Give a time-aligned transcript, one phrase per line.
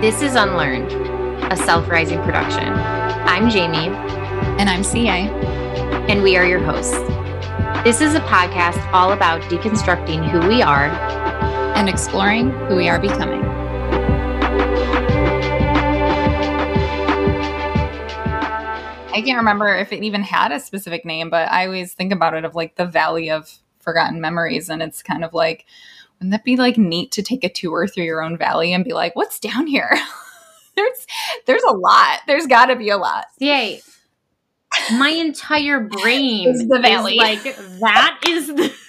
[0.00, 0.92] This is Unlearned,
[1.52, 2.72] a self rising production.
[2.72, 3.88] I'm Jaime.
[4.60, 5.28] And I'm CA.
[6.08, 6.92] And we are your hosts.
[7.82, 10.86] This is a podcast all about deconstructing who we are
[11.74, 13.42] and exploring who we are becoming.
[19.12, 22.34] I can't remember if it even had a specific name, but I always think about
[22.34, 24.68] it of like the Valley of Forgotten Memories.
[24.68, 25.66] And it's kind of like,
[26.18, 28.92] wouldn't that be like neat to take a tour through your own valley and be
[28.92, 29.96] like, what's down here?
[30.76, 31.06] there's
[31.46, 32.20] there's a lot.
[32.26, 33.26] There's got to be a lot.
[33.38, 33.80] Yay.
[34.92, 37.14] My entire brain is the valley.
[37.14, 37.42] Is like
[37.80, 38.74] that is the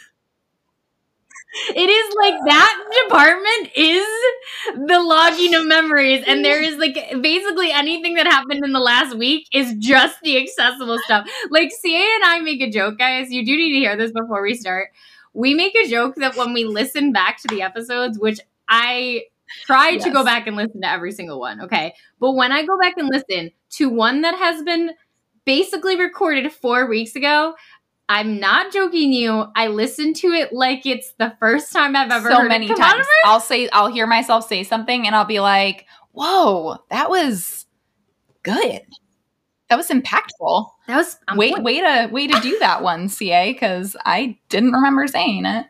[1.75, 4.05] it is like that department is
[4.87, 9.17] the logging of memories and there is like basically anything that happened in the last
[9.17, 13.45] week is just the accessible stuff like ca and i make a joke guys you
[13.45, 14.89] do need to hear this before we start
[15.37, 19.25] we make a joke that when we listen back to the episodes, which I
[19.65, 20.03] try yes.
[20.03, 21.93] to go back and listen to every single one, okay?
[22.19, 24.91] But when I go back and listen to one that has been
[25.45, 27.53] basically recorded four weeks ago,
[28.09, 29.45] I'm not joking you.
[29.55, 33.05] I listen to it like it's the first time I've ever so heard many times.
[33.23, 37.67] I'll say I'll hear myself say something and I'll be like, "Whoa, that was
[38.41, 38.81] good."
[39.69, 40.69] That was impactful.
[40.87, 44.71] That was um, wait, way to way to do that one, CA, because I didn't
[44.71, 45.65] remember saying it.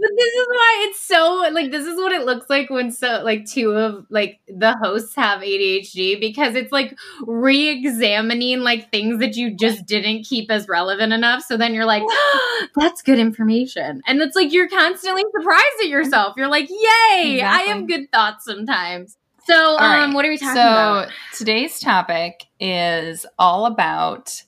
[0.00, 3.22] But this is why it's so like this is what it looks like when so
[3.24, 9.36] like two of like the hosts have ADHD because it's like re-examining like things that
[9.36, 11.42] you just didn't keep as relevant enough.
[11.42, 14.02] So then you're like, oh, that's good information.
[14.06, 16.34] And it's like you're constantly surprised at yourself.
[16.36, 17.42] You're like, yay, exactly.
[17.42, 19.16] I have good thoughts sometimes.
[19.46, 20.14] So, um, right.
[20.14, 21.08] what are we talking so, about?
[21.36, 24.42] today's topic is all about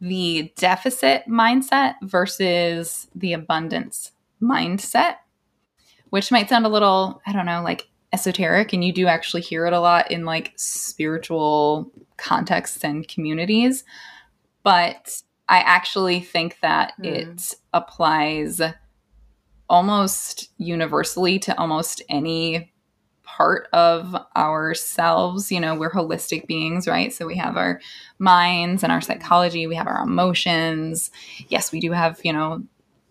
[0.00, 5.16] the deficit mindset versus the abundance mindset,
[6.10, 8.72] which might sound a little, I don't know, like esoteric.
[8.72, 13.84] And you do actually hear it a lot in like spiritual contexts and communities.
[14.62, 17.06] But I actually think that mm.
[17.06, 18.62] it applies
[19.68, 22.72] almost universally to almost any
[23.36, 25.50] part of ourselves.
[25.52, 27.12] You know, we're holistic beings, right?
[27.12, 27.80] So we have our
[28.18, 31.10] minds and our psychology, we have our emotions.
[31.48, 32.62] Yes, we do have, you know,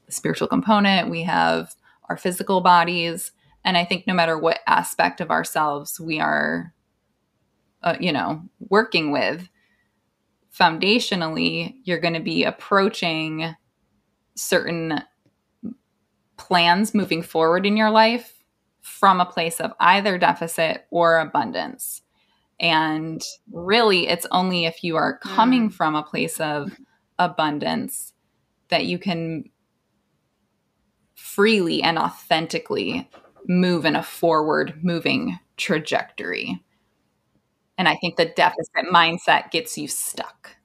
[0.09, 1.75] spiritual component, we have
[2.09, 3.31] our physical bodies.
[3.63, 6.74] And I think no matter what aspect of ourselves we are,
[7.84, 9.47] uh, you know, working with,
[10.57, 13.56] foundationally, you're going to be approaching
[14.36, 15.01] certain
[16.38, 18.39] plans moving forward in your life
[18.82, 22.02] from a place of either deficit or abundance.
[22.60, 25.74] And really, it's only if you are coming mm.
[25.74, 26.78] from a place of
[27.18, 28.14] abundance
[28.70, 29.50] that you can
[31.16, 33.10] freely and authentically
[33.48, 36.62] move in a forward moving trajectory.
[37.78, 40.56] And I think the deficit mindset gets you stuck.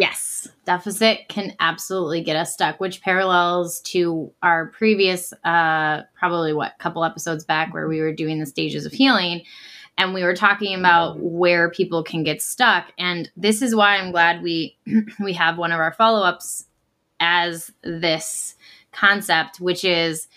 [0.00, 6.78] Yes, deficit can absolutely get us stuck, which parallels to our previous, uh, probably what,
[6.78, 9.42] couple episodes back where we were doing the stages of healing
[9.96, 12.92] and we were talking about where people can get stuck.
[12.96, 14.78] And this is why I'm glad we
[15.20, 16.66] we have one of our follow ups
[17.18, 18.54] as this
[18.92, 20.28] concept, which is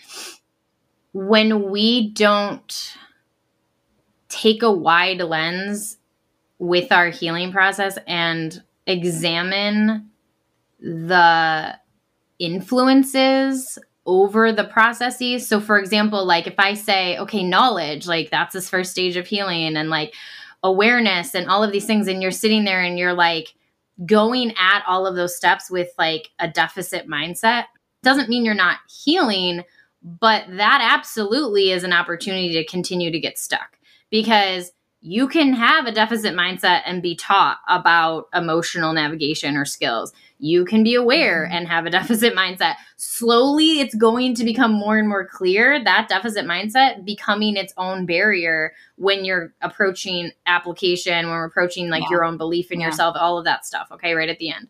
[1.12, 2.96] when we don't
[4.28, 5.98] take a wide lens
[6.58, 10.10] with our healing process and examine
[10.80, 11.78] the
[12.38, 15.48] influences over the processes.
[15.48, 19.26] So, for example, like if I say, okay, knowledge, like that's this first stage of
[19.26, 20.14] healing, and like
[20.64, 23.54] awareness and all of these things, and you're sitting there and you're like
[24.04, 27.66] going at all of those steps with like a deficit mindset,
[28.02, 29.62] doesn't mean you're not healing,
[30.02, 33.78] but that absolutely is an opportunity to continue to get stuck
[34.10, 34.72] because
[35.04, 40.12] you can have a deficit mindset and be taught about emotional navigation or skills.
[40.38, 41.56] You can be aware mm-hmm.
[41.56, 42.76] and have a deficit mindset.
[42.96, 48.06] Slowly, it's going to become more and more clear that deficit mindset becoming its own
[48.06, 52.10] barrier when you're approaching application, when we're approaching like yeah.
[52.10, 52.86] your own belief in yeah.
[52.86, 53.88] yourself, all of that stuff.
[53.90, 54.68] Okay, right at the end.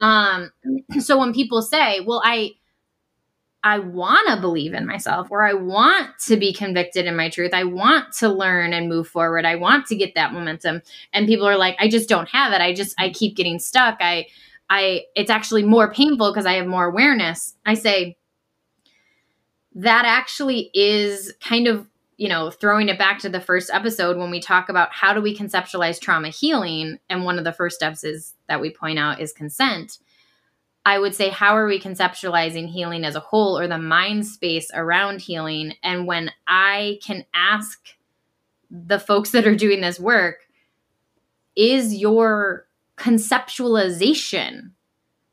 [0.00, 0.52] Um,
[1.00, 2.52] so when people say, well, I,
[3.64, 7.54] I want to believe in myself or I want to be convicted in my truth.
[7.54, 9.44] I want to learn and move forward.
[9.44, 10.82] I want to get that momentum.
[11.12, 12.60] And people are like, I just don't have it.
[12.60, 13.98] I just, I keep getting stuck.
[14.00, 14.26] I,
[14.68, 17.54] I, it's actually more painful because I have more awareness.
[17.64, 18.16] I say,
[19.74, 21.86] that actually is kind of,
[22.18, 25.22] you know, throwing it back to the first episode when we talk about how do
[25.22, 26.98] we conceptualize trauma healing.
[27.08, 29.98] And one of the first steps is that we point out is consent
[30.84, 34.68] I would say, how are we conceptualizing healing as a whole or the mind space
[34.74, 35.74] around healing?
[35.82, 37.78] And when I can ask
[38.70, 40.48] the folks that are doing this work,
[41.54, 44.70] is your conceptualization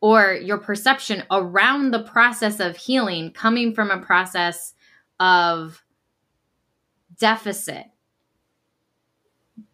[0.01, 4.75] or your perception around the process of healing coming from a process
[5.19, 5.83] of
[7.17, 7.85] deficit?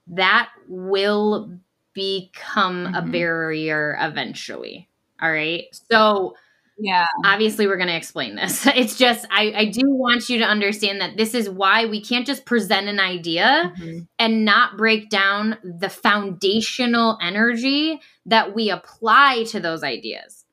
[0.08, 1.60] That will
[1.94, 2.96] become mm-hmm.
[2.96, 4.88] a barrier eventually.
[5.22, 5.64] All right.
[5.92, 6.36] So,
[6.78, 7.06] yeah.
[7.24, 8.68] Obviously, we're going to explain this.
[8.76, 12.28] It's just, I, I do want you to understand that this is why we can't
[12.28, 14.00] just present an idea mm-hmm.
[14.20, 20.44] and not break down the foundational energy that we apply to those ideas.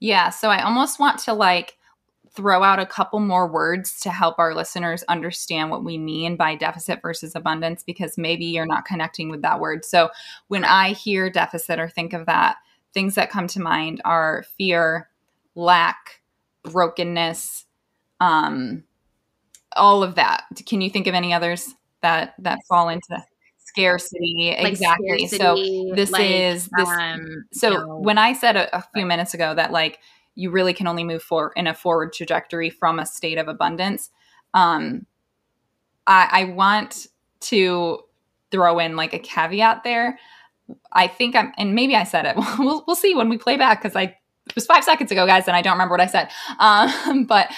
[0.00, 0.30] Yeah.
[0.30, 1.78] So I almost want to like
[2.34, 6.54] throw out a couple more words to help our listeners understand what we mean by
[6.54, 9.84] deficit versus abundance because maybe you're not connecting with that word.
[9.84, 10.10] So
[10.48, 12.56] when I hear deficit or think of that,
[12.94, 15.08] things that come to mind are fear,
[15.54, 16.20] lack,
[16.64, 17.66] brokenness,
[18.20, 18.84] um,
[19.74, 20.44] all of that.
[20.66, 23.22] Can you think of any others that that fall into
[23.58, 24.54] scarcity?
[24.58, 25.26] Like exactly.
[25.26, 26.88] Scarcity, so this like, is this.
[26.88, 29.98] Um, so you know, when I said a, a few minutes ago that like
[30.34, 34.10] you really can only move forward in a forward trajectory from a state of abundance,
[34.54, 35.06] um,
[36.06, 37.06] I, I want
[37.40, 38.00] to
[38.50, 40.18] throw in like a caveat there
[40.92, 42.36] I think I'm, and maybe I said it.
[42.58, 44.16] we'll, we'll see when we play back because I
[44.48, 46.30] it was five seconds ago, guys, and I don't remember what I said.
[46.58, 47.50] Um, but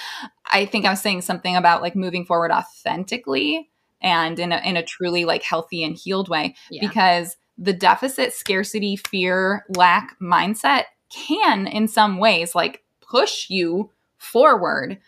[0.51, 3.69] I think I was saying something about like moving forward authentically
[4.01, 6.87] and in a, in a truly like healthy and healed way yeah.
[6.87, 14.99] because the deficit, scarcity, fear, lack mindset can in some ways like push you forward,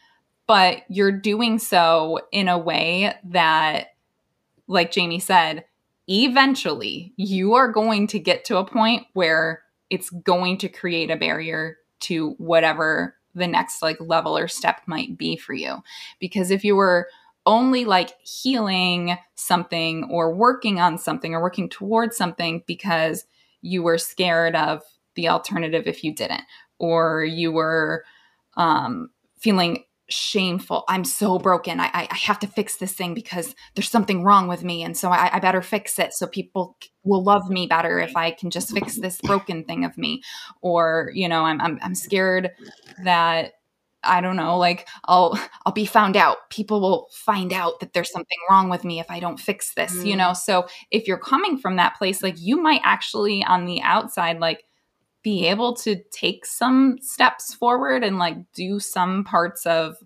[0.48, 3.88] but you're doing so in a way that,
[4.68, 5.66] like Jaime said,
[6.08, 11.16] eventually you are going to get to a point where it's going to create a
[11.16, 15.84] barrier to whatever the next like level or step might be for you.
[16.20, 17.08] Because if you were
[17.46, 23.26] only like healing something or working on something or working towards something because
[23.62, 24.82] you were scared of
[25.16, 26.44] the alternative if you didn't,
[26.78, 28.04] or you were
[28.56, 30.84] um, feeling shameful.
[30.88, 31.80] I'm so broken.
[31.80, 34.84] I, I, I, have to fix this thing because there's something wrong with me.
[34.84, 38.32] And so I, I better fix it so people will love me better if I
[38.32, 40.22] can just fix this broken thing of me.
[40.62, 42.52] Or, you know, I'm, I'm, I'm scared
[43.04, 43.54] that
[44.04, 46.50] I don't know, like I'll I'll be found out.
[46.50, 49.94] People will find out that there's something wrong with me if I don't fix this,
[49.94, 50.06] mm.
[50.06, 50.34] you know.
[50.34, 54.64] So if you're coming from that place, like you might actually on the outside like
[55.28, 59.98] be able to take some steps forward and like do some parts of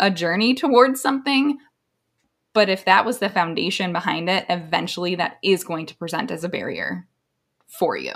[0.00, 1.58] a journey towards something.
[2.52, 6.42] But if that was the foundation behind it, eventually that is going to present as
[6.42, 7.06] a barrier
[7.68, 8.14] for you.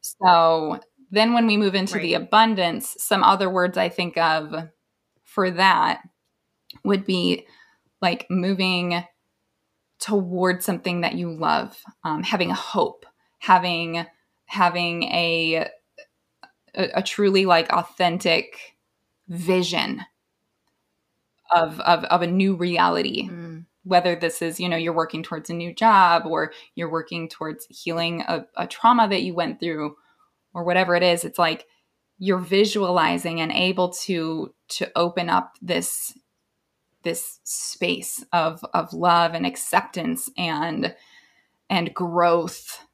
[0.00, 0.80] So
[1.10, 2.02] then when we move into right.
[2.02, 4.70] the abundance, some other words I think of
[5.22, 6.00] for that
[6.82, 7.46] would be
[8.00, 9.04] like moving
[10.00, 13.04] towards something that you love, um, having a hope,
[13.38, 14.06] having
[14.48, 15.68] having a,
[16.74, 18.76] a, a truly like authentic
[19.28, 20.02] vision
[21.50, 23.64] of of, of a new reality mm.
[23.84, 27.66] whether this is you know you're working towards a new job or you're working towards
[27.70, 29.94] healing a, a trauma that you went through
[30.54, 31.66] or whatever it is it's like
[32.18, 36.16] you're visualizing and able to to open up this
[37.02, 40.94] this space of of love and acceptance and
[41.70, 42.87] and growth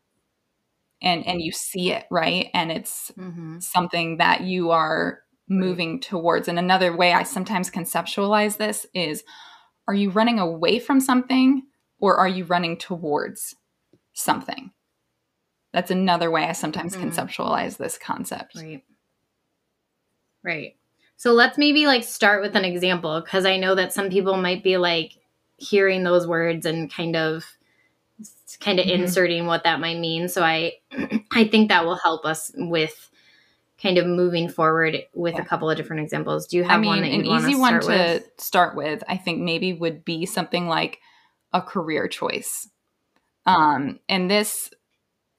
[1.04, 2.50] and and you see it right?
[2.54, 3.60] And it's mm-hmm.
[3.60, 6.48] something that you are moving towards.
[6.48, 9.22] And another way i sometimes conceptualize this is
[9.86, 11.62] are you running away from something
[11.98, 13.54] or are you running towards
[14.14, 14.72] something?
[15.72, 17.08] That's another way i sometimes mm-hmm.
[17.08, 18.56] conceptualize this concept.
[18.56, 18.82] Right.
[20.42, 20.76] Right.
[21.16, 24.64] So let's maybe like start with an example because i know that some people might
[24.64, 25.12] be like
[25.56, 27.44] hearing those words and kind of
[28.60, 29.02] kind of mm-hmm.
[29.02, 30.28] inserting what that might mean.
[30.28, 30.74] So I
[31.32, 33.10] I think that will help us with
[33.80, 35.42] kind of moving forward with yeah.
[35.42, 36.46] a couple of different examples.
[36.46, 38.30] Do you have I mean, one that you an easy one to with?
[38.38, 39.02] start with?
[39.08, 41.00] I think maybe would be something like
[41.52, 42.68] a career choice.
[43.46, 44.70] Um, and this,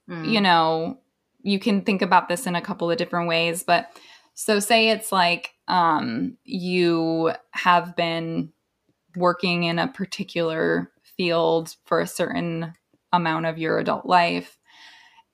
[0.09, 0.29] mm.
[0.31, 0.99] you know,
[1.41, 3.89] you can think about this in a couple of different ways, but
[4.35, 8.51] so say it's like um, you have been
[9.15, 12.73] working in a particular field for a certain
[13.11, 14.57] amount of your adult life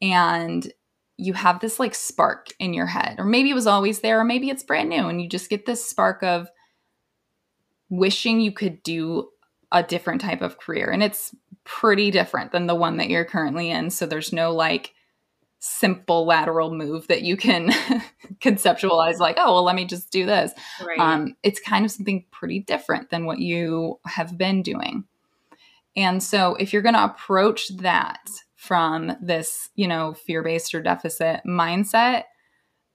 [0.02, 0.72] and
[1.18, 4.24] you have this like spark in your head or maybe it was always there or
[4.24, 6.50] maybe it's brand new and you just get this spark of
[7.90, 9.30] wishing you could do
[9.72, 13.70] a different type of career and it's pretty different than the one that you're currently
[13.70, 14.94] in so there's no like
[15.60, 17.70] simple lateral move that you can
[18.42, 20.52] conceptualize like oh well let me just do this
[20.86, 20.98] right.
[21.00, 25.04] um, it's kind of something pretty different than what you have been doing
[25.96, 31.42] and so if you're going to approach that from this you know fear-based or deficit
[31.46, 32.24] mindset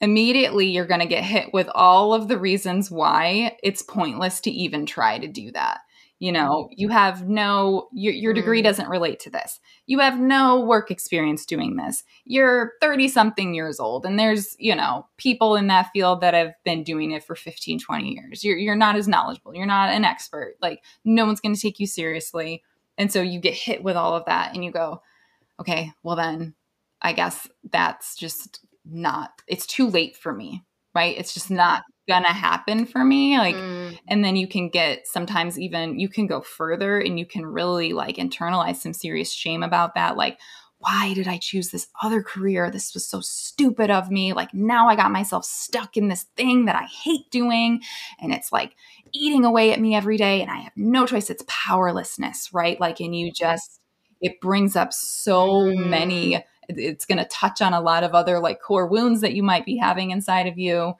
[0.01, 4.51] immediately you're going to get hit with all of the reasons why it's pointless to
[4.51, 5.81] even try to do that.
[6.19, 8.65] You know you have no your, your degree mm.
[8.65, 9.61] doesn't relate to this.
[9.85, 12.05] You have no work experience doing this.
[12.25, 16.55] You're 30 something years old and there's you know people in that field that have
[16.65, 18.43] been doing it for 15 20 years.
[18.43, 19.55] You're, you're not as knowledgeable.
[19.55, 20.55] You're not an expert.
[20.63, 22.63] Like no one's going to take you seriously
[22.99, 25.01] and so you get hit with all of that and you go
[25.61, 26.55] okay well then
[27.03, 30.63] i guess that's just not it's too late for me
[30.95, 33.99] right it's just not gonna happen for me like mm.
[34.09, 37.93] and then you can get sometimes even you can go further and you can really
[37.93, 40.39] like internalize some serious shame about that like
[40.79, 44.89] why did i choose this other career this was so stupid of me like now
[44.89, 47.81] i got myself stuck in this thing that i hate doing
[48.21, 48.75] and it's like
[49.13, 53.01] eating away at me every day and i have no choice it's powerlessness right like
[53.01, 53.81] and you just
[54.21, 55.89] it brings up so mm.
[55.89, 59.43] many it's going to touch on a lot of other like core wounds that you
[59.43, 60.95] might be having inside of you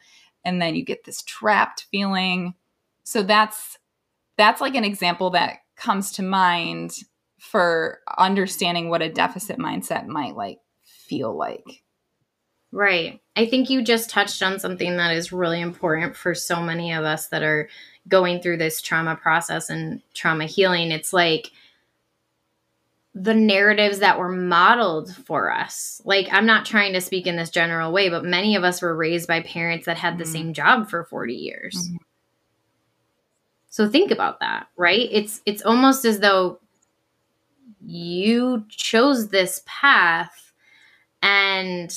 [0.45, 2.55] and then you get this trapped feeling.
[3.05, 3.79] So that's
[4.37, 6.93] that's like an example that comes to mind
[7.47, 11.83] for understanding what a deficit mindset might like feel like.
[12.73, 13.21] Right.
[13.37, 17.05] I think you just touched on something that is really important for so many of
[17.05, 17.69] us that are
[18.09, 20.91] going through this trauma process and trauma healing.
[20.91, 21.53] It's like
[23.15, 26.03] the narratives that were modeled for us.
[26.05, 28.95] Like, I'm not trying to speak in this general way, but many of us were
[28.95, 30.33] raised by parents that had the mm-hmm.
[30.33, 31.77] same job for 40 years.
[31.77, 31.97] Mm-hmm.
[33.71, 35.09] So think about that, right?
[35.13, 36.61] It's it's almost as though
[37.87, 40.53] you chose this path
[41.23, 41.97] and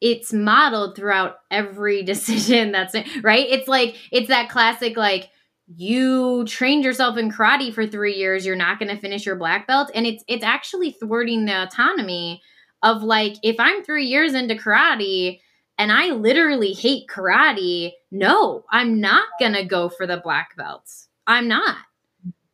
[0.00, 3.46] it's modeled throughout every decision that's right.
[3.48, 5.30] It's like it's that classic like
[5.76, 9.66] you trained yourself in karate for three years you're not going to finish your black
[9.66, 12.42] belt and it's it's actually thwarting the autonomy
[12.82, 15.38] of like if i'm three years into karate
[15.78, 21.08] and i literally hate karate no i'm not going to go for the black belts
[21.26, 21.76] i'm not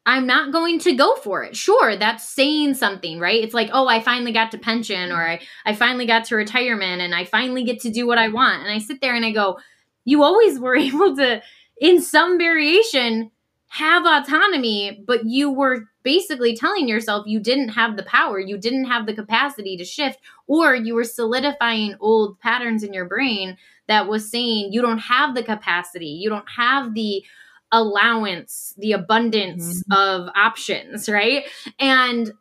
[0.09, 1.57] i'm not going to go for it.
[1.57, 3.43] Sure that's saying something right?
[3.43, 7.03] It's like oh i finally got to pension or i, I finally got to retirement
[7.03, 8.63] and i finally get to do what i want.
[8.63, 9.59] And i sit there and i go
[10.05, 11.43] you always were able to
[11.81, 13.31] in some variation
[13.69, 18.87] have autonomy, but you were basically telling yourself you didn't have the power, you didn't
[18.87, 24.09] have the capacity to shift, or you were solidifying old patterns in your brain that
[24.09, 27.23] was saying you don't have the capacity, you don't have the
[27.73, 29.93] allowance, the abundance mm-hmm.
[29.93, 31.45] of options, right?
[31.79, 32.33] And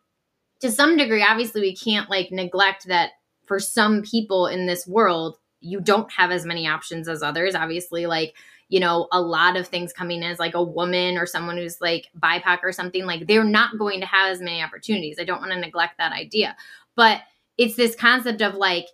[0.62, 3.12] to some degree, obviously, we can't like neglect that
[3.46, 7.56] for some people in this world, you don't have as many options as others.
[7.56, 8.34] Obviously, like
[8.70, 12.10] you know, a lot of things coming as like a woman or someone who's like
[12.20, 15.18] BIPOC or something, like they're not going to have as many opportunities.
[15.20, 16.56] I don't want to neglect that idea.
[16.96, 17.22] But
[17.58, 18.88] it's this concept of like,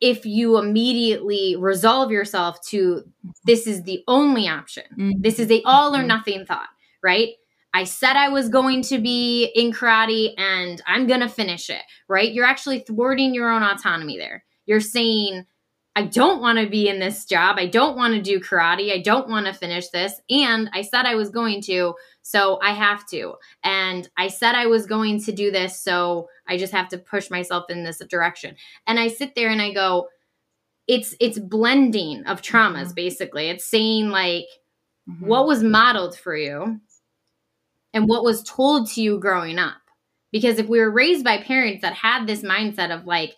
[0.00, 3.02] if you immediately resolve yourself to
[3.44, 5.20] this is the only option, mm-hmm.
[5.20, 6.08] this is the all or mm-hmm.
[6.08, 6.68] nothing thought,
[7.02, 7.30] right?
[7.72, 11.82] I said I was going to be in karate and I'm going to finish it,
[12.08, 12.32] right?
[12.32, 14.44] You're actually thwarting your own autonomy there.
[14.64, 15.44] You're saying,
[15.96, 17.56] I don't want to be in this job.
[17.58, 18.92] I don't want to do karate.
[18.92, 20.20] I don't want to finish this.
[20.28, 23.36] And I said I was going to, so I have to.
[23.64, 27.30] And I said I was going to do this, so I just have to push
[27.30, 28.56] myself in this direction.
[28.86, 30.08] And I sit there and I go,
[30.86, 32.94] it's it's blending of traumas mm-hmm.
[32.94, 33.48] basically.
[33.48, 34.46] It's saying like
[35.08, 35.26] mm-hmm.
[35.26, 36.78] what was modeled for you
[37.94, 39.80] and what was told to you growing up.
[40.30, 43.34] Because if we were raised by parents that had this mindset of like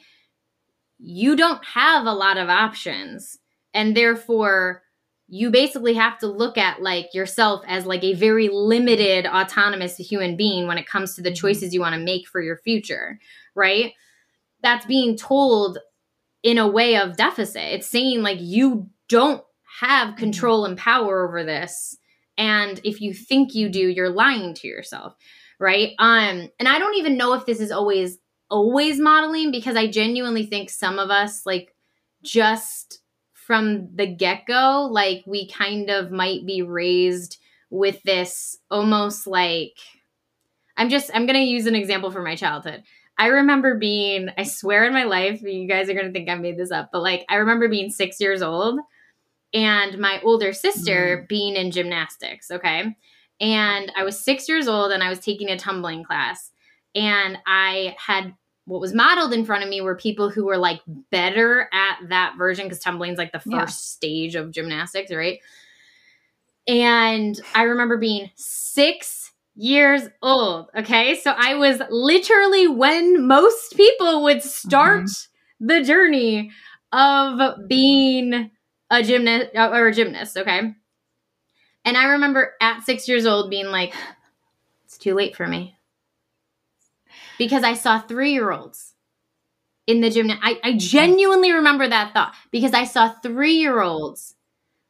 [0.98, 3.38] you don't have a lot of options.
[3.74, 4.82] And therefore
[5.28, 10.36] you basically have to look at like yourself as like a very limited autonomous human
[10.36, 11.34] being when it comes to the mm-hmm.
[11.36, 13.18] choices you want to make for your future
[13.54, 13.92] right?
[14.62, 15.78] That's being told
[16.42, 17.62] in a way of deficit.
[17.62, 19.42] It's saying like you don't
[19.80, 20.18] have mm-hmm.
[20.18, 21.98] control and power over this.
[22.38, 25.14] And if you think you do you're lying to yourself
[25.60, 25.92] right?
[25.98, 28.18] Um and i don't even know if this is always
[28.50, 31.74] always modeling because I genuinely think some of us, like,
[32.22, 33.00] just
[33.32, 37.38] from the get go, like, we kind of might be raised
[37.70, 39.76] with this almost like
[40.78, 42.84] I'm just, I'm going to use an example from my childhood.
[43.18, 46.36] I remember being, I swear in my life, you guys are going to think I
[46.36, 48.78] made this up, but like, I remember being six years old
[49.52, 51.28] and my older sister mm.
[51.28, 52.50] being in gymnastics.
[52.52, 52.96] Okay.
[53.40, 56.52] And I was six years old and I was taking a tumbling class
[56.94, 60.80] and I had what was modeled in front of me were people who were like
[61.10, 63.64] better at that version because tumbling's like the first Yeah.
[63.66, 65.40] stage of gymnastics, right?
[66.66, 70.68] And I remember being six years old.
[70.76, 71.18] Okay.
[71.18, 75.66] So I was literally when most people would start mm-hmm.
[75.66, 76.50] the journey
[76.92, 78.50] of being
[78.90, 80.36] a gymnast uh, or a gymnast.
[80.36, 80.74] Okay.
[81.86, 83.94] And I remember at six years old being like,
[84.84, 85.77] it's too late for me.
[87.38, 88.94] Because I saw three year olds
[89.86, 90.30] in the gym.
[90.42, 94.36] I, I genuinely remember that thought because I saw three year olds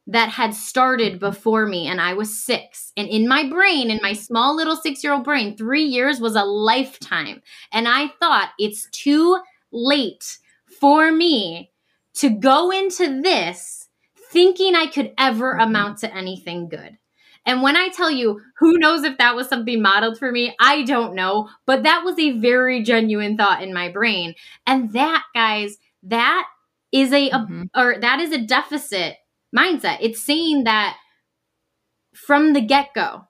[0.07, 2.93] that had started before me and I was six.
[2.97, 6.35] And in my brain, in my small little six year old brain, three years was
[6.35, 7.43] a lifetime.
[7.73, 9.39] And I thought it's too
[9.71, 10.39] late
[10.81, 11.71] for me
[12.15, 13.89] to go into this
[14.31, 15.63] thinking I could ever Mhm.
[15.65, 16.98] amount to anything good.
[17.45, 20.55] And when I tell you, who knows if that was something modeled for me?
[20.59, 21.49] I don't know.
[21.65, 24.35] But that was a very genuine thought in my brain.
[24.67, 26.47] And that, guys, that
[26.91, 27.69] is a, a Mhm.
[27.75, 29.17] or that is a deficit
[29.55, 29.97] mindset.
[30.01, 30.97] It's saying that
[32.13, 33.27] from the get go,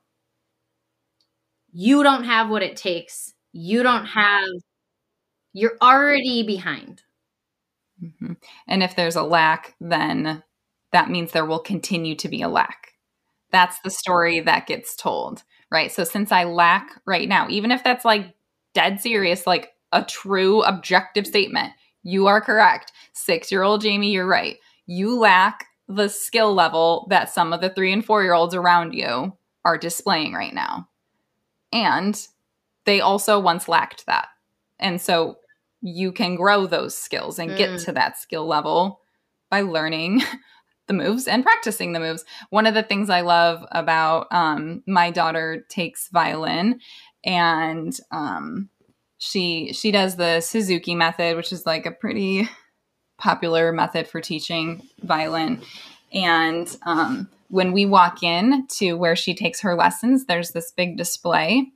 [1.72, 3.34] you don't have what it takes.
[3.52, 4.46] You don't have,
[5.54, 7.04] you're already behind.
[8.02, 8.38] Mhm.
[8.68, 10.44] And if there's a lack, then
[10.92, 12.89] that means there will continue to be a lack.
[13.52, 15.92] That's the story that gets told, right?
[15.92, 18.34] So since I lack right now, even if that's like
[18.74, 22.92] dead serious, like a true objective statement, you are correct.
[23.14, 24.58] Six year old Jaime, you're right.
[24.86, 28.94] You lack the skill level that some of the three and four year olds around
[28.94, 30.88] you are displaying right now.
[31.74, 32.20] And
[32.86, 34.28] they also once lacked that.
[34.80, 35.38] And so
[35.82, 37.86] you can grow those skills and get Mm.
[37.86, 39.02] to that skill level
[39.50, 40.22] by learning
[40.90, 42.26] the moves and practicing the moves.
[42.50, 46.82] One of the things I love about um, my daughter takes violin
[47.24, 48.70] and um,
[49.18, 52.50] she she does the Suzuki method, which is like a pretty
[53.18, 55.62] popular method for teaching violin.
[56.14, 60.98] And um, when we walk in to where she takes her lessons, there's this big
[60.98, 61.72] display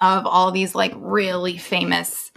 [0.00, 2.32] of all these like really famous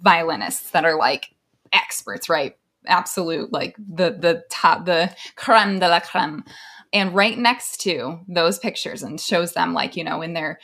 [0.00, 1.34] violinists that are like
[1.72, 2.56] experts, right?
[2.86, 6.44] Absolute, like the the top, the creme de la creme.
[6.92, 10.58] And right next to those pictures, and shows them like you know in their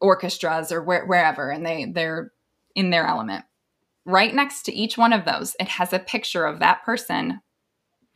[0.00, 2.32] orchestras or where, wherever, and they they're
[2.74, 3.44] in their element.
[4.04, 7.40] Right next to each one of those, it has a picture of that person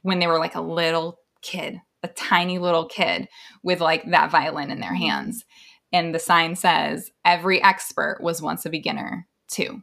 [0.02, 3.28] when they were like a little kid, a tiny little kid
[3.62, 5.44] with like that violin in their hands.
[5.92, 9.82] And the sign says, every expert was once a beginner too.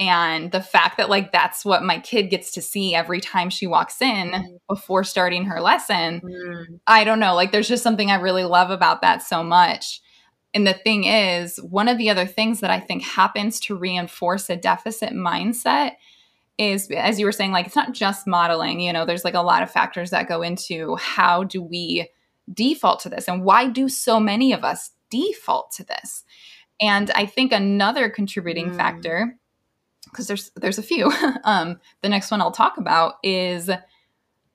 [0.00, 3.66] And the fact that like that's what my kid gets to see every time she
[3.66, 6.22] walks in before starting her lesson,
[6.86, 10.00] I don't know, like there's just something I really love about that so much.
[10.54, 14.48] And the thing is, one of the other things that I think happens to reinforce
[14.48, 15.92] a deficit mindset
[16.58, 19.40] is as you were saying like it's not just modeling, you know, there's like a
[19.42, 22.08] lot of factors that go into how do we
[22.52, 26.24] default to this and why do so many of us default to this?
[26.80, 28.76] And I think another contributing Mm.
[28.76, 29.38] factor
[30.04, 31.12] because there's there's a few.
[31.44, 33.70] um, the next one I'll talk about is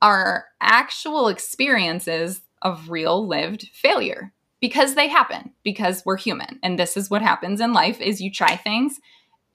[0.01, 6.95] our actual experiences of real lived failure because they happen because we're human and this
[6.95, 8.99] is what happens in life is you try things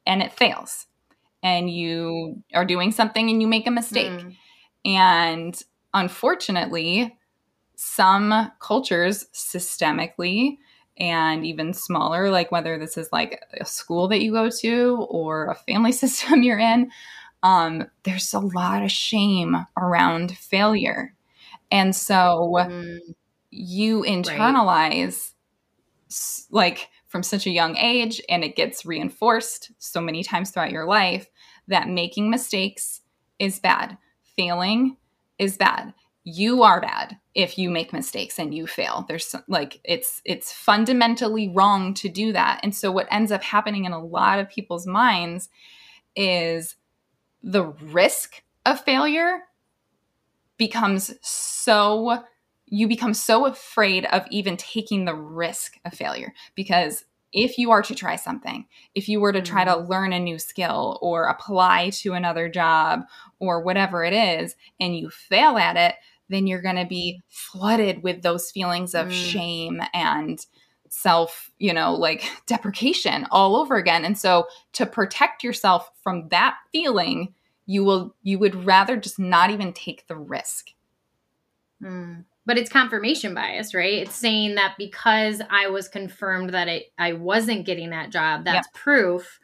[0.06, 0.86] and it fails
[1.42, 4.36] and you are doing something and you make a mistake Mm.
[4.84, 5.62] and
[5.94, 7.16] unfortunately,
[7.76, 10.58] some cultures systemically
[10.98, 15.46] and even smaller, like whether this is like a school that you go to or
[15.46, 16.90] a family system you're in,
[17.42, 21.14] um, there's a lot of shame around failure.
[21.70, 22.98] And so Mm.
[23.50, 25.32] you internalize
[26.10, 30.70] s- like from such a young age and it gets reinforced so many times throughout
[30.70, 31.28] your life
[31.68, 33.00] that making mistakes
[33.38, 33.96] is bad
[34.36, 34.96] failing
[35.38, 35.94] is bad
[36.28, 39.06] you are bad if you make mistakes and you fail.
[39.08, 42.60] There's like it's it's fundamentally wrong to do that.
[42.62, 45.48] And so what ends up happening in a lot of people's minds
[46.14, 46.76] is
[47.42, 49.40] the risk of failure
[50.58, 52.24] becomes so
[52.66, 56.34] you become so afraid of even taking the risk of failure.
[56.54, 59.90] Because if you are to try something, if you were to try to mm-hmm.
[59.90, 63.00] learn a new skill or apply to another job
[63.38, 65.94] or whatever it is, and you fail at it,
[66.28, 69.12] then you're going to be flooded with those feelings of Mm.
[69.12, 70.46] shame and
[70.88, 74.04] self, you know, like deprecation all over again.
[74.04, 77.34] And so to protect yourself from that feeling,
[77.66, 80.70] you will you would rather just not even take the risk.
[81.82, 82.24] Mm.
[82.46, 83.92] But it's confirmation bias, right?
[83.92, 88.68] It's saying that because I was confirmed that it, I wasn't getting that job, that's
[88.72, 89.38] proof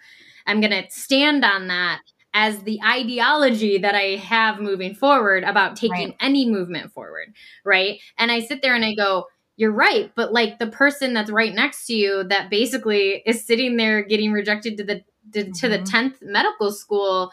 [0.46, 2.00] I'm going to stand on that
[2.34, 6.16] as the ideology that I have moving forward about taking right.
[6.20, 7.32] any movement forward,
[7.64, 8.00] right?
[8.18, 11.54] And I sit there and I go, you're right, but like the person that's right
[11.54, 15.52] next to you that basically is sitting there getting rejected to the to, mm-hmm.
[15.52, 16.32] to the 10th mm-hmm.
[16.32, 17.30] medical school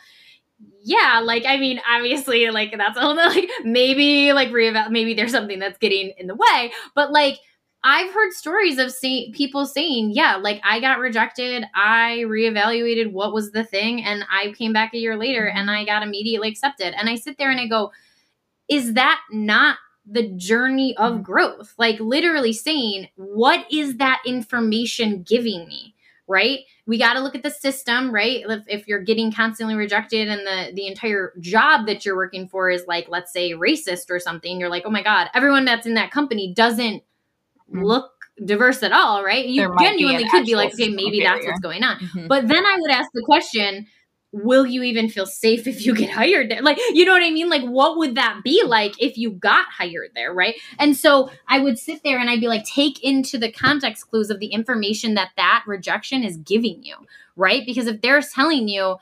[0.84, 3.16] yeah, like I mean, obviously, like that's all.
[3.16, 6.72] Like maybe, like reeval, maybe there's something that's getting in the way.
[6.96, 7.38] But like
[7.84, 11.64] I've heard stories of say, people saying, yeah, like I got rejected.
[11.74, 15.84] I reevaluated what was the thing, and I came back a year later and I
[15.86, 16.94] got immediately accepted.
[16.94, 17.92] And I sit there and I go,
[18.70, 19.78] is that not
[20.10, 21.22] the journey of mm-hmm.
[21.24, 21.74] growth?
[21.78, 25.96] Like literally saying, what is that information giving me?
[26.28, 26.60] Right?
[26.86, 28.44] We got to look at the system, right?
[28.48, 32.70] If, if you're getting constantly rejected and the the entire job that you're working for
[32.70, 35.96] is like, let's say, racist or something, you're like, oh my god, everyone that's in
[35.96, 37.04] that company doesn't
[37.72, 37.84] mm-hmm.
[37.84, 38.12] look
[38.44, 39.46] diverse at all, right?
[39.46, 41.24] You genuinely could be like, okay, maybe barrier.
[41.24, 41.98] that's what's going on.
[41.98, 42.28] Mm-hmm.
[42.28, 43.88] But then I would ask the question,
[44.32, 46.62] will you even feel safe if you get hired there?
[46.62, 47.50] Like, you know what I mean?
[47.50, 50.56] Like, what would that be like if you got hired there, right?
[50.80, 54.30] And so I would sit there and I'd be like, take into the context clues
[54.30, 56.96] of the information that that rejection is giving you,
[57.36, 57.64] right?
[57.66, 58.98] Because if they're telling you,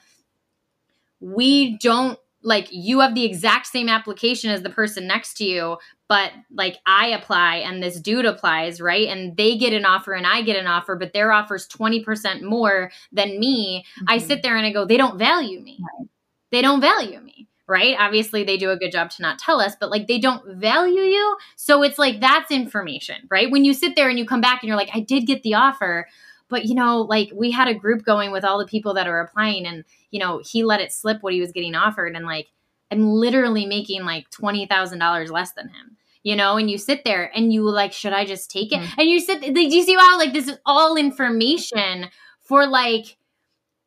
[1.19, 5.77] we don't like you have the exact same application as the person next to you
[6.09, 9.07] but like I apply and this dude applies, right?
[9.07, 12.91] And they get an offer and I get an offer, but their offer's 20% more
[13.11, 13.85] than me.
[13.99, 14.05] Mm-hmm.
[14.09, 15.77] I sit there and I go, they don't value me.
[15.79, 16.09] Right.
[16.51, 17.95] They don't value me, right?
[17.99, 21.01] Obviously, they do a good job to not tell us, but like they don't value
[21.01, 21.37] you.
[21.55, 23.51] So it's like that's information, right?
[23.51, 25.53] When you sit there and you come back and you're like, I did get the
[25.53, 26.07] offer,
[26.49, 29.21] but you know, like we had a group going with all the people that are
[29.21, 32.47] applying and, you know, he let it slip what he was getting offered and like,
[32.91, 37.53] I'm literally making like $20,000 less than him you know, and you sit there and
[37.53, 38.79] you like, should I just take it?
[38.79, 38.99] Mm-hmm.
[38.99, 42.09] And you sit, do you see how like this is all information
[42.41, 43.17] for like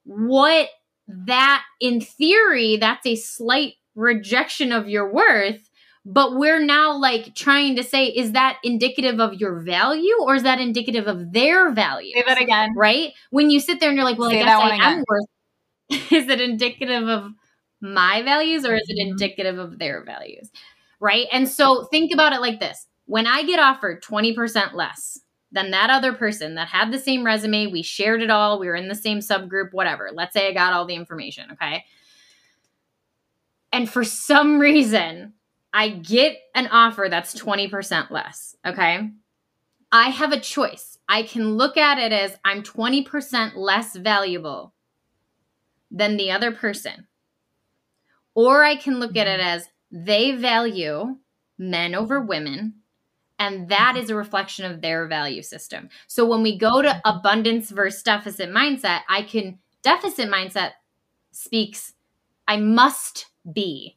[0.05, 0.69] what
[1.07, 5.69] that in theory, that's a slight rejection of your worth.
[6.05, 10.43] But we're now like trying to say, is that indicative of your value or is
[10.43, 12.13] that indicative of their value?
[12.15, 12.71] Say that again.
[12.77, 13.13] Right?
[13.31, 15.27] When you sit there and you're like, well, say I guess I am worth,
[16.13, 17.33] is it indicative of
[17.81, 19.11] my values or is it mm-hmm.
[19.11, 20.51] indicative of their values?
[21.03, 21.27] right?
[21.33, 25.19] And so think about it like this when I get offered 20% less
[25.51, 28.77] than that other person that had the same resume, we shared it all, we were
[28.77, 30.11] in the same subgroup, whatever.
[30.15, 31.85] Let's say I got all the information, okay?
[33.73, 35.35] And for some reason,
[35.73, 39.11] I get an offer that's 20% less, okay?
[39.91, 40.99] I have a choice.
[41.09, 44.75] I can look at it as I'm 20% less valuable
[45.91, 47.07] than the other person.
[48.35, 49.49] Or I can look at it mm-hmm.
[49.49, 51.17] as they value
[51.59, 52.75] men over women
[53.43, 54.19] and that is a mm-hmm.
[54.19, 55.89] reflection of their value system.
[56.07, 57.19] So when we go to mm-hmm.
[57.19, 60.73] abundance versus deficit mindset, I can deficit mindset
[61.33, 61.95] speaks
[62.47, 63.97] I must be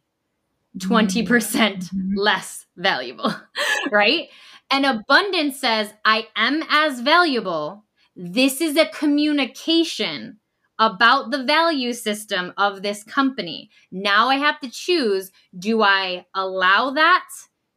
[0.79, 2.13] 20% mm-hmm.
[2.15, 3.33] less valuable,
[3.91, 4.27] right?
[4.71, 7.85] And abundance says I am as valuable.
[8.15, 10.39] This is a communication
[10.79, 13.69] about the value system of this company.
[13.91, 17.25] Now I have to choose do I allow that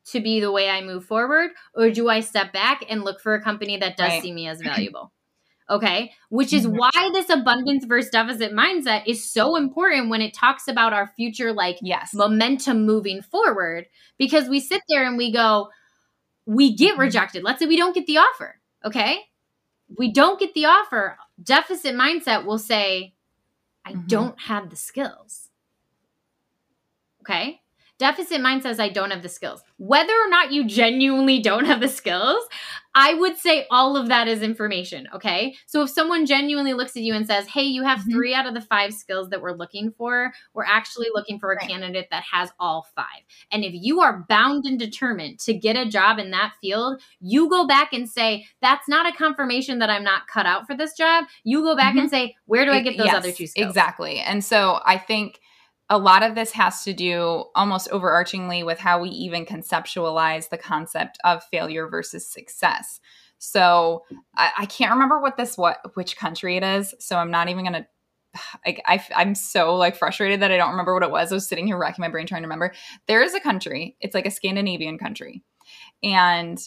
[0.07, 3.35] to be the way I move forward, or do I step back and look for
[3.35, 4.23] a company that does right.
[4.23, 5.13] see me as valuable?
[5.71, 6.13] Okay.
[6.31, 6.77] Which is mm-hmm.
[6.77, 11.53] why this abundance versus deficit mindset is so important when it talks about our future,
[11.53, 12.15] like yes.
[12.15, 15.69] momentum moving forward, because we sit there and we go,
[16.47, 17.03] we get mm-hmm.
[17.03, 17.43] rejected.
[17.43, 18.61] Let's say we don't get the offer.
[18.85, 19.25] Okay
[19.97, 23.15] we don't get the offer, deficit mindset will say,
[23.85, 24.07] I mm-hmm.
[24.07, 25.49] don't have the skills.
[27.23, 27.61] Okay.
[27.99, 29.63] Deficit mind says, I don't have the skills.
[29.79, 32.45] Whether or not you genuinely don't have the skills,
[32.95, 35.09] I would say all of that is information.
[35.15, 35.55] Okay.
[35.67, 38.13] So if someone genuinely looks at you and says, Hey, you have mm-hmm.
[38.13, 41.57] three out of the five skills that we're looking for, we're actually looking for a
[41.57, 41.69] right.
[41.69, 43.23] candidate that has all five.
[43.53, 47.49] And if you are bound and determined to get a job in that field, you
[47.49, 50.95] go back and say, That's not a confirmation that I'm not cut out for this
[50.95, 51.27] job.
[51.45, 52.01] You go back mm-hmm.
[52.01, 53.69] and say, Where do I get those yes, other two skills?
[53.69, 54.19] Exactly.
[54.21, 55.41] And so I think
[55.91, 60.59] a lot of this has to do almost overarchingly with how we even conceptualize the
[60.59, 63.01] concept of failure versus success.
[63.39, 64.05] So
[64.37, 66.95] I, I can't remember what this what which country it is.
[66.99, 67.87] So I'm not even gonna.
[68.67, 71.33] I, I, I'm so like frustrated that I don't remember what it was.
[71.33, 72.75] I was sitting here racking my brain trying to remember.
[73.07, 73.97] There is a country.
[74.01, 75.43] It's like a Scandinavian country,
[76.03, 76.59] and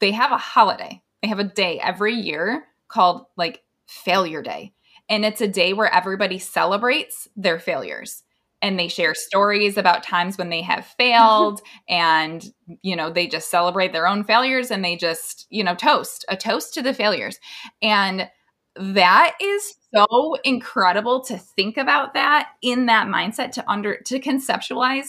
[0.00, 1.02] they have a holiday.
[1.22, 4.72] They have a day every year called like Failure Day,
[5.08, 8.24] and it's a day where everybody celebrates their failures
[8.62, 12.44] and they share stories about times when they have failed and
[12.82, 16.36] you know they just celebrate their own failures and they just you know toast a
[16.36, 17.38] toast to the failures.
[17.82, 18.28] And
[18.76, 25.06] that is so incredible to think about that in that mindset to under to conceptualize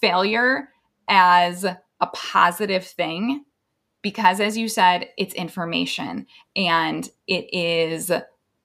[0.00, 0.70] failure
[1.08, 3.44] as a positive thing
[4.02, 8.10] because as you said it's information and it is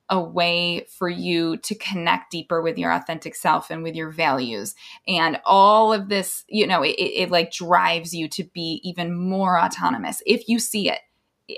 [0.09, 4.75] a way for you to connect deeper with your authentic self and with your values
[5.07, 9.57] and all of this you know it, it like drives you to be even more
[9.57, 10.99] autonomous if you see it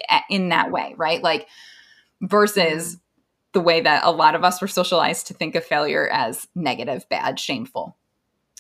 [0.10, 1.48] eh, in that way right like
[2.22, 3.00] versus mm-hmm.
[3.54, 7.08] the way that a lot of us were socialized to think of failure as negative,
[7.10, 7.98] bad, shameful.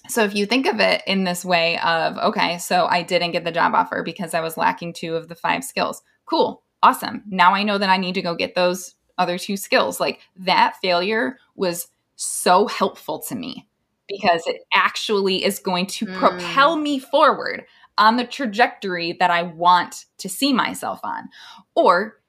[0.08, 3.44] So if you think of it in this way of, okay, so I didn't get
[3.44, 6.04] the job offer because I was lacking two of the five skills.
[6.26, 6.62] Cool.
[6.84, 7.24] Awesome.
[7.28, 10.00] Now I know that I need to go get those other two skills.
[10.00, 13.68] Like that failure was so helpful to me
[14.08, 16.18] because it actually is going to mm.
[16.18, 17.66] propel me forward
[17.98, 21.30] on the trajectory that I want to see myself on.
[21.76, 22.20] Or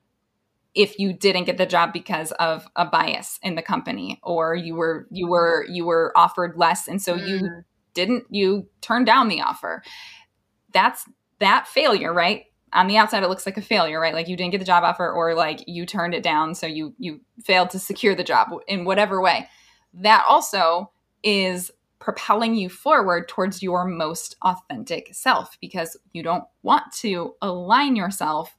[0.75, 4.75] if you didn't get the job because of a bias in the company or you
[4.77, 7.27] were you were you were offered less and so mm.
[7.27, 7.51] you
[7.94, 9.83] didn't you turned down the offer
[10.72, 11.07] that's
[11.38, 12.44] that failure right
[12.77, 14.85] on the outside it looks like a failure right like you didn't get the job
[14.85, 18.49] offer or like you turned it down so you you failed to secure the job
[18.69, 19.49] in whatever way
[19.95, 20.91] that also
[21.23, 27.97] is propelling you forward towards your most authentic self because you don't want to align
[27.97, 28.57] yourself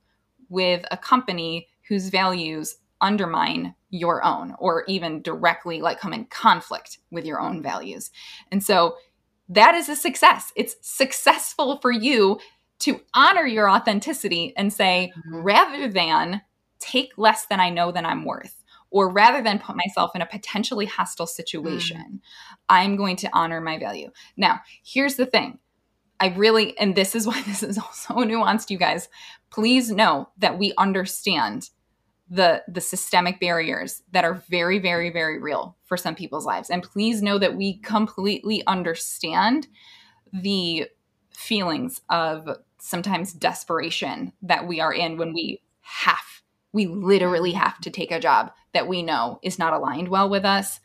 [0.49, 6.97] with a company whose values undermine your own or even directly like come in conflict
[7.11, 8.11] with your own values.
[8.51, 8.97] And so
[9.49, 10.51] that is a success.
[10.55, 12.39] It's successful for you
[12.79, 15.35] to honor your authenticity and say, mm-hmm.
[15.37, 16.41] rather than
[16.79, 20.27] take less than I know that I'm worth, or rather than put myself in a
[20.27, 22.19] potentially hostile situation, mm.
[22.69, 24.11] I'm going to honor my value.
[24.37, 25.59] Now, here's the thing.
[26.19, 29.09] I really, and this is why this is also nuanced, you guys.
[29.49, 31.69] Please know that we understand
[32.29, 36.83] the the systemic barriers that are very very very real for some people's lives and
[36.83, 39.67] please know that we completely understand
[40.33, 40.85] the
[41.31, 46.17] feelings of sometimes desperation that we are in when we have
[46.73, 50.45] we literally have to take a job that we know is not aligned well with
[50.45, 50.79] us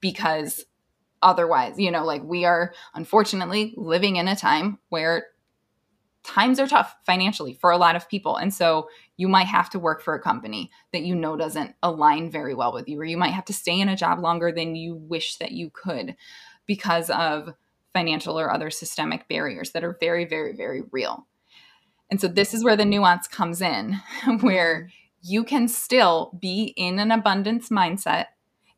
[0.00, 0.64] because
[1.22, 5.26] otherwise you know like we are unfortunately living in a time where
[6.22, 8.36] times are tough financially for a lot of people.
[8.36, 12.30] And so you might have to work for a company that you know doesn't align
[12.30, 14.76] very well with you, or you might have to stay in a job longer than
[14.76, 16.16] you wish that you could
[16.66, 17.54] because of
[17.92, 21.26] financial or other systemic barriers that are very, very, very real.
[22.10, 24.00] And so this is where the nuance comes in,
[24.40, 24.88] where mm-hmm.
[25.22, 28.26] you can still be in an abundance mindset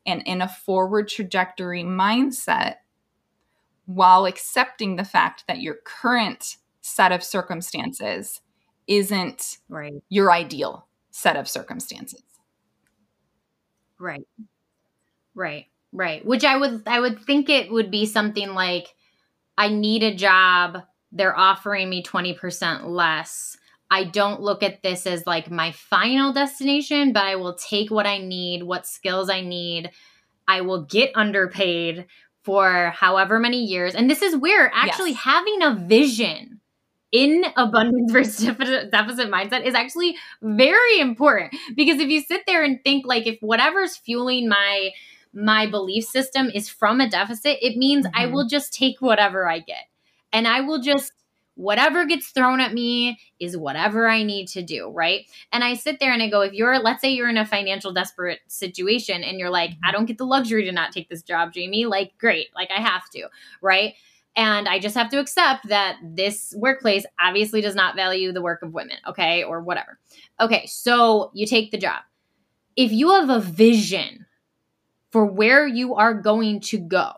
[0.05, 2.75] and in a forward trajectory mindset
[3.85, 8.41] while accepting the fact that your current set of circumstances
[8.87, 9.93] isn't right.
[10.09, 12.23] your ideal set of circumstances.
[13.99, 14.27] Right.
[15.35, 15.67] Right.
[15.91, 16.25] Right.
[16.25, 18.95] Which I would I would think it would be something like
[19.57, 20.79] I need a job,
[21.11, 23.57] they're offering me 20% less.
[23.91, 28.07] I don't look at this as like my final destination, but I will take what
[28.07, 29.91] I need, what skills I need.
[30.47, 32.07] I will get underpaid
[32.43, 33.95] for however many years.
[33.95, 35.23] And this is where actually yes.
[35.23, 36.59] having a vision
[37.11, 42.83] in abundance versus deficit mindset is actually very important because if you sit there and
[42.83, 44.89] think like if whatever's fueling my
[45.33, 48.21] my belief system is from a deficit it means mm-hmm.
[48.21, 49.85] i will just take whatever i get
[50.31, 51.13] and i will just
[51.55, 55.25] whatever gets thrown at me is whatever I need to do, right?
[55.51, 57.93] And I sit there and I go, if you're, let's say you're in a financial
[57.93, 59.91] desperate situation and you're like, I mm-hmm.
[59.91, 63.09] don't get the luxury to not take this job, Jaime, like, great, like I have
[63.11, 63.27] to,
[63.61, 63.93] right?
[64.35, 68.63] And I just have to accept that this workplace obviously does not value the work
[68.63, 69.99] of women, okay, or whatever.
[70.39, 72.01] Okay, so you take the job.
[72.75, 74.25] If you have a vision
[75.13, 77.13] for where you are going to go,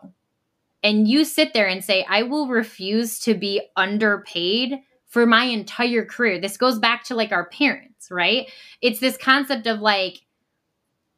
[0.82, 6.04] and you sit there and say, I will refuse to be underpaid for my entire
[6.04, 6.38] career.
[6.38, 8.48] This goes back to like our parents, right?
[8.82, 10.20] It's this concept of like,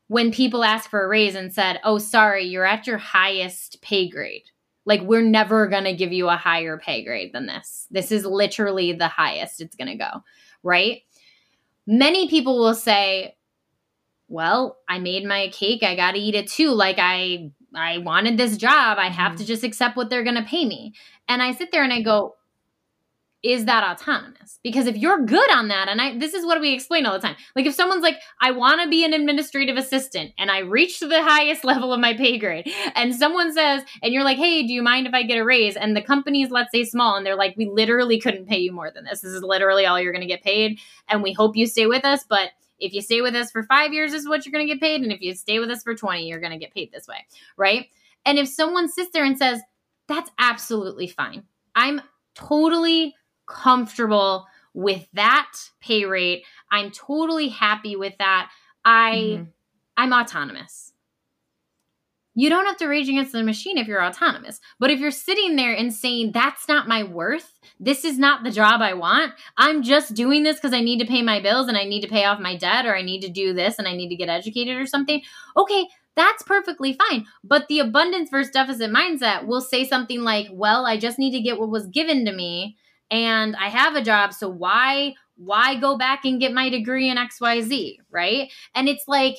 [0.07, 4.09] when people ask for a raise and said, Oh, sorry, you're at your highest pay
[4.09, 4.45] grade
[4.89, 7.87] like, we're never going to give you a higher pay grade than this.
[7.91, 10.25] This is literally the highest it's going to go,
[10.63, 11.03] right?
[11.87, 13.37] Many people will say,
[14.29, 15.83] well, I made my cake.
[15.83, 16.71] I got to eat it too.
[16.71, 18.99] Like, I I wanted this job.
[18.99, 19.41] I have mm-hmm.
[19.41, 20.95] to just accept what they're going to pay me.
[21.29, 22.35] And I sit there and I go,
[23.43, 24.59] is that autonomous?
[24.65, 27.21] Because if you're good on that, and I this is what we explain all the
[27.21, 27.37] time.
[27.55, 31.23] Like if someone's like, I want to be an administrative assistant and I reach the
[31.23, 34.83] highest level of my pay grade, and someone says, and you're like, hey, do you
[34.83, 35.77] mind if I get a raise?
[35.77, 38.91] And the company's let's say small, and they're like, we literally couldn't pay you more
[38.91, 39.21] than this.
[39.21, 42.25] This is literally all you're gonna get paid, and we hope you stay with us,
[42.29, 44.73] but if you stay with us for five years, this is what you're going to
[44.73, 45.03] get paid.
[45.03, 47.27] And if you stay with us for 20, you're going to get paid this way.
[47.57, 47.87] Right.
[48.25, 49.61] And if someone sits there and says,
[50.07, 52.01] that's absolutely fine, I'm
[52.35, 53.15] totally
[53.47, 56.45] comfortable with that pay rate.
[56.71, 58.51] I'm totally happy with that.
[58.85, 59.45] I mm-hmm.
[59.97, 60.93] I'm autonomous.
[62.39, 64.61] You don't have to rage against the machine if you're autonomous.
[64.79, 68.53] But if you're sitting there and saying, that's not my worth, this is not the
[68.53, 71.77] job I want, I'm just doing this because I need to pay my bills and
[71.77, 73.97] I need to pay off my debt or I need to do this and I
[73.97, 75.21] need to get educated or something,
[75.57, 77.27] okay, that's perfectly fine.
[77.43, 81.41] But the abundance versus deficit mindset will say something like, well, I just need to
[81.41, 82.77] get what was given to me
[83.11, 84.33] and I have a job.
[84.33, 88.51] So why why go back and get my degree in XYZ, right?
[88.75, 89.37] And it's like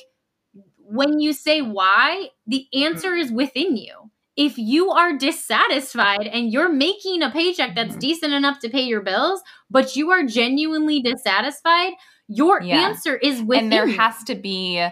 [0.90, 4.10] when you say why, the answer is within you.
[4.36, 7.98] If you are dissatisfied and you're making a paycheck that's mm-hmm.
[7.98, 11.92] decent enough to pay your bills, but you are genuinely dissatisfied,
[12.26, 12.88] your yeah.
[12.88, 13.64] answer is within.
[13.64, 13.98] And there you.
[13.98, 14.86] has to be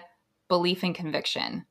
[0.49, 1.65] belief and conviction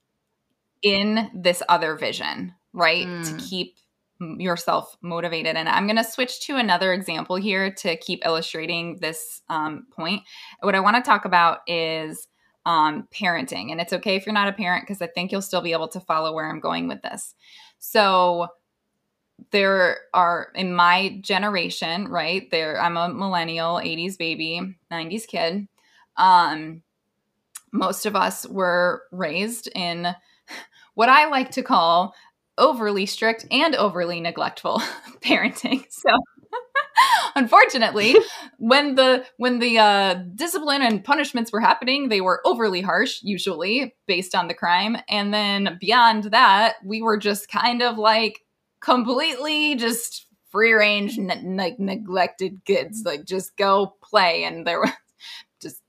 [0.82, 3.06] in this other vision, right?
[3.06, 3.26] Mm.
[3.26, 3.76] To keep
[4.20, 5.56] yourself motivated.
[5.56, 10.24] And I'm going to switch to another example here to keep illustrating this um, point.
[10.62, 12.28] What I want to talk about is
[12.67, 13.71] um, parenting.
[13.71, 15.88] And it's okay if you're not a parent because I think you'll still be able
[15.88, 17.34] to follow where I'm going with this.
[17.80, 18.47] So,
[19.51, 22.49] there are in my generation, right?
[22.51, 25.67] There, I'm a millennial, 80s baby, 90s kid.
[26.17, 26.82] Um,
[27.71, 30.08] most of us were raised in
[30.95, 32.15] what I like to call
[32.58, 34.80] overly strict and overly neglectful
[35.21, 35.86] parenting.
[35.89, 36.10] So
[37.38, 38.15] unfortunately,
[38.58, 43.95] when the when the uh, discipline and punishments were happening, they were overly harsh, usually
[44.08, 48.41] based on the crime, and then beyond that, we were just kind of like
[48.82, 54.93] completely just free range, ne- like neglected kids, like just go play, and there just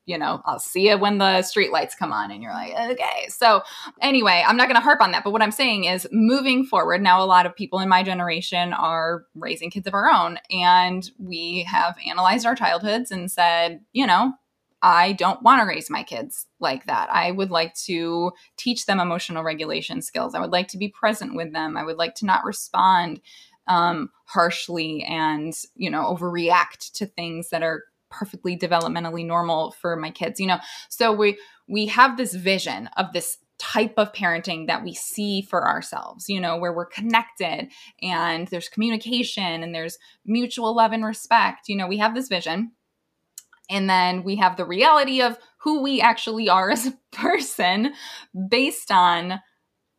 [0.08, 3.28] you know i'll see you when the street lights come on and you're like okay
[3.28, 3.62] so
[4.00, 7.02] anyway i'm not going to harp on that but what i'm saying is moving forward
[7.02, 11.10] now a lot of people in my generation are raising kids of our own and
[11.18, 14.32] we have analyzed our childhoods and said you know
[14.80, 17.08] I don't want to raise my kids like that.
[17.10, 20.36] I would like to teach them emotional regulation skills.
[20.36, 21.76] I would like to be present with them.
[21.76, 23.20] I would like to not respond
[23.66, 30.10] um, harshly and, you know, overreact to things that are perfectly developmentally normal for my
[30.10, 34.84] kids you know so we we have this vision of this type of parenting that
[34.84, 37.68] we see for ourselves, you know, where we're connected
[38.00, 41.68] and there's communication and there's mutual love and respect.
[41.68, 42.72] You know, we have this vision.
[43.70, 47.92] And then we have the reality of who we actually are as a person
[48.48, 49.40] based on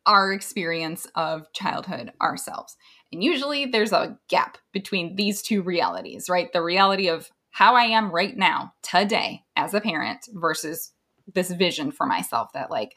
[0.06, 2.76] our experience of childhood ourselves.
[3.12, 6.50] And usually there's a gap between these two realities, right?
[6.52, 10.92] The reality of how I am right now, today, as a parent versus
[11.34, 12.96] this vision for myself that, like,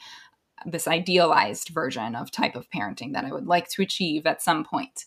[0.66, 4.64] this idealized version of type of parenting that I would like to achieve at some
[4.64, 5.04] point.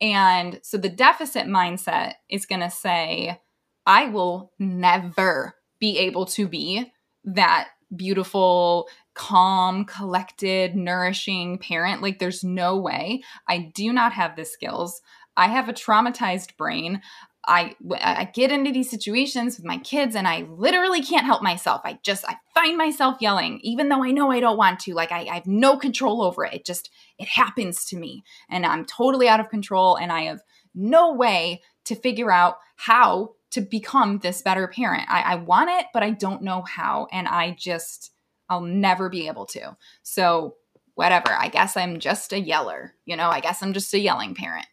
[0.00, 3.40] And so the deficit mindset is going to say,
[3.84, 6.92] I will never be able to be
[7.24, 12.00] that beautiful, calm, collected, nourishing parent.
[12.00, 13.24] Like, there's no way.
[13.48, 15.02] I do not have the skills.
[15.36, 17.02] I have a traumatized brain.
[17.46, 21.82] I I get into these situations with my kids and I literally can't help myself.
[21.84, 24.94] I just I find myself yelling even though I know I don't want to.
[24.94, 26.54] Like I, I have no control over it.
[26.54, 30.40] It just it happens to me and I'm totally out of control and I have
[30.74, 35.08] no way to figure out how to become this better parent.
[35.08, 37.06] I, I want it, but I don't know how.
[37.12, 38.12] And I just
[38.48, 39.76] I'll never be able to.
[40.02, 40.56] So
[40.94, 41.32] whatever.
[41.32, 42.94] I guess I'm just a yeller.
[43.04, 44.66] You know, I guess I'm just a yelling parent.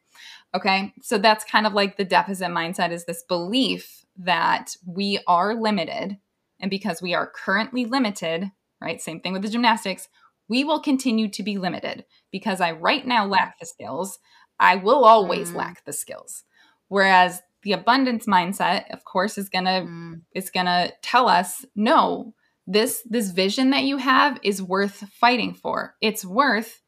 [0.56, 0.94] Okay.
[1.02, 6.18] So that's kind of like the deficit mindset is this belief that we are limited.
[6.60, 9.02] And because we are currently limited, right?
[9.02, 10.10] Same thing with the gymnastics,
[10.50, 14.20] we will continue to be limited because I right now lack the skills.
[14.60, 15.56] I will always mm.
[15.56, 16.44] lack the skills.
[16.90, 20.22] Whereas the abundance mindset, of course, is gonna mm.
[20.36, 22.34] is gonna tell us, no,
[22.68, 25.96] this this vision that you have is worth fighting for.
[26.02, 26.82] It's worth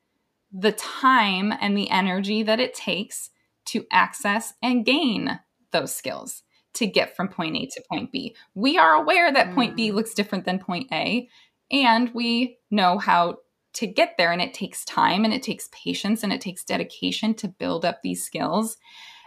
[0.52, 3.30] the time and the energy that it takes
[3.66, 5.40] to access and gain
[5.72, 6.44] those skills
[6.74, 8.36] to get from point A to point B.
[8.56, 9.94] We are aware that point B mm.
[9.94, 11.28] looks different than point A,
[11.72, 13.38] and we know how
[13.74, 14.32] to get there.
[14.32, 18.02] And it takes time and it takes patience and it takes dedication to build up
[18.02, 18.78] these skills.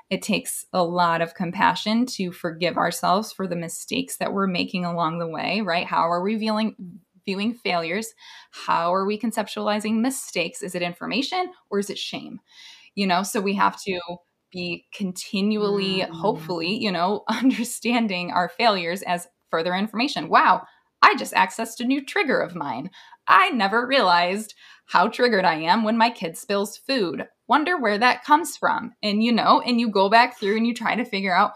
[0.09, 4.85] It takes a lot of compassion to forgive ourselves for the mistakes that we're making
[4.85, 5.85] along the way, right?
[5.85, 6.77] How are we viewing,
[7.25, 8.15] viewing failures?
[8.53, 10.63] How are we conceptualizing mistakes?
[10.63, 12.39] Is it information or is it shame?
[12.95, 14.01] You know, so we have to
[14.51, 16.11] be continually, mm.
[16.11, 20.29] hopefully, you know, understanding our failures as further information.
[20.29, 20.63] Wow,
[21.03, 22.91] I just accessed a new trigger of mine.
[23.29, 24.55] I never realized
[24.87, 27.27] how triggered I am when my kid spills food.
[27.49, 28.95] Wonder where that comes from.
[29.03, 31.53] And you know, and you go back through and you try to figure out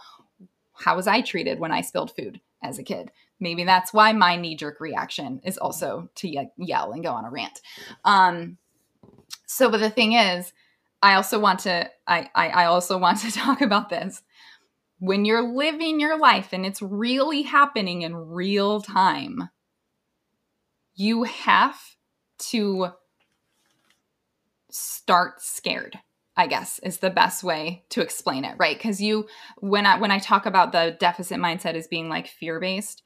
[0.75, 3.13] how was I treated when I spilled food as a kid?
[3.39, 7.25] Maybe that's why my knee jerk reaction is also to ye- yell and go on
[7.25, 7.61] a rant.
[8.05, 8.59] Um,
[9.47, 10.53] so, but the thing is,
[11.03, 14.23] I also want to I, I I also want to talk about this.
[14.99, 19.49] When you're living your life and it's really happening in real time,
[20.95, 21.81] you have
[22.51, 22.89] to
[24.71, 25.99] start scared
[26.37, 29.27] i guess is the best way to explain it right because you
[29.59, 33.03] when i when i talk about the deficit mindset as being like fear based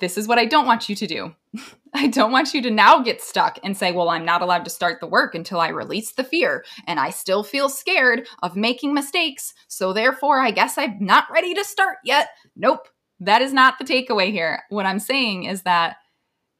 [0.00, 1.34] this is what I don't want you to do.
[1.94, 4.70] I don't want you to now get stuck and say, well, I'm not allowed to
[4.70, 6.64] start the work until I release the fear.
[6.86, 9.54] And I still feel scared of making mistakes.
[9.68, 12.28] So therefore, I guess I'm not ready to start yet.
[12.56, 12.88] Nope.
[13.20, 14.62] That is not the takeaway here.
[14.68, 15.96] What I'm saying is that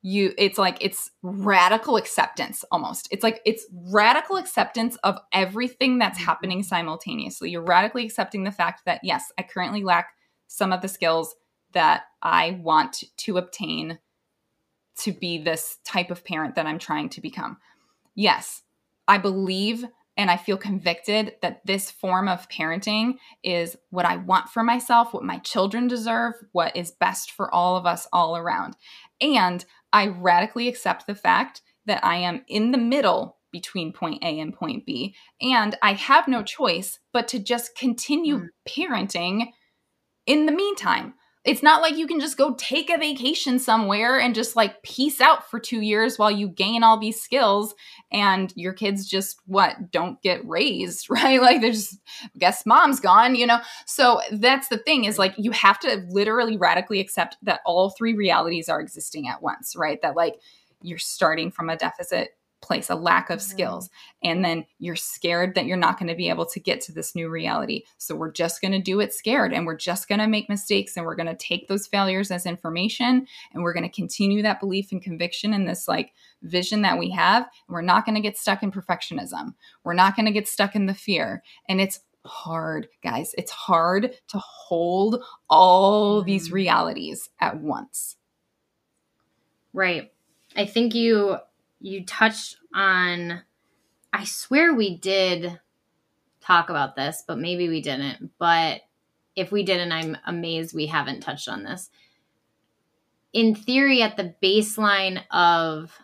[0.02, 6.18] you it's like it's radical acceptance almost it's like it's radical acceptance of everything that's
[6.18, 10.10] happening simultaneously you're radically accepting the fact that yes i currently lack
[10.46, 11.34] some of the skills
[11.78, 14.00] that I want to obtain
[15.02, 17.58] to be this type of parent that I'm trying to become.
[18.16, 18.62] Yes,
[19.06, 19.84] I believe
[20.16, 25.14] and I feel convicted that this form of parenting is what I want for myself,
[25.14, 28.74] what my children deserve, what is best for all of us all around.
[29.20, 34.40] And I radically accept the fact that I am in the middle between point A
[34.40, 35.14] and point B.
[35.40, 38.48] And I have no choice but to just continue mm.
[38.68, 39.52] parenting
[40.26, 41.14] in the meantime.
[41.48, 45.18] It's not like you can just go take a vacation somewhere and just like peace
[45.18, 47.74] out for two years while you gain all these skills
[48.12, 51.40] and your kids just what don't get raised, right?
[51.40, 51.98] Like there's
[52.36, 53.60] guess mom's gone, you know?
[53.86, 58.12] So that's the thing is like you have to literally radically accept that all three
[58.12, 60.02] realities are existing at once, right?
[60.02, 60.34] That like
[60.82, 63.50] you're starting from a deficit place, a lack of mm-hmm.
[63.50, 63.90] skills.
[64.22, 67.14] And then you're scared that you're not going to be able to get to this
[67.14, 67.84] new reality.
[67.98, 70.96] So we're just going to do it scared and we're just going to make mistakes
[70.96, 74.60] and we're going to take those failures as information and we're going to continue that
[74.60, 77.42] belief and conviction in this like vision that we have.
[77.42, 79.54] And we're not going to get stuck in perfectionism.
[79.84, 81.42] We're not going to get stuck in the fear.
[81.68, 83.34] And it's hard, guys.
[83.38, 86.56] It's hard to hold all these mm-hmm.
[86.56, 88.16] realities at once.
[89.72, 90.12] Right.
[90.56, 91.38] I think you
[91.80, 93.42] you touched on
[94.12, 95.60] I swear we did
[96.40, 98.30] talk about this, but maybe we didn't.
[98.38, 98.80] But
[99.36, 101.90] if we didn't, I'm amazed we haven't touched on this.
[103.32, 105.96] In theory, at the baseline of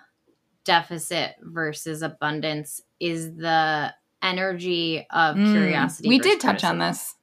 [0.64, 6.08] deficit versus abundance is the energy of mm, curiosity.
[6.08, 6.80] We did touch criticism.
[6.82, 7.14] on this.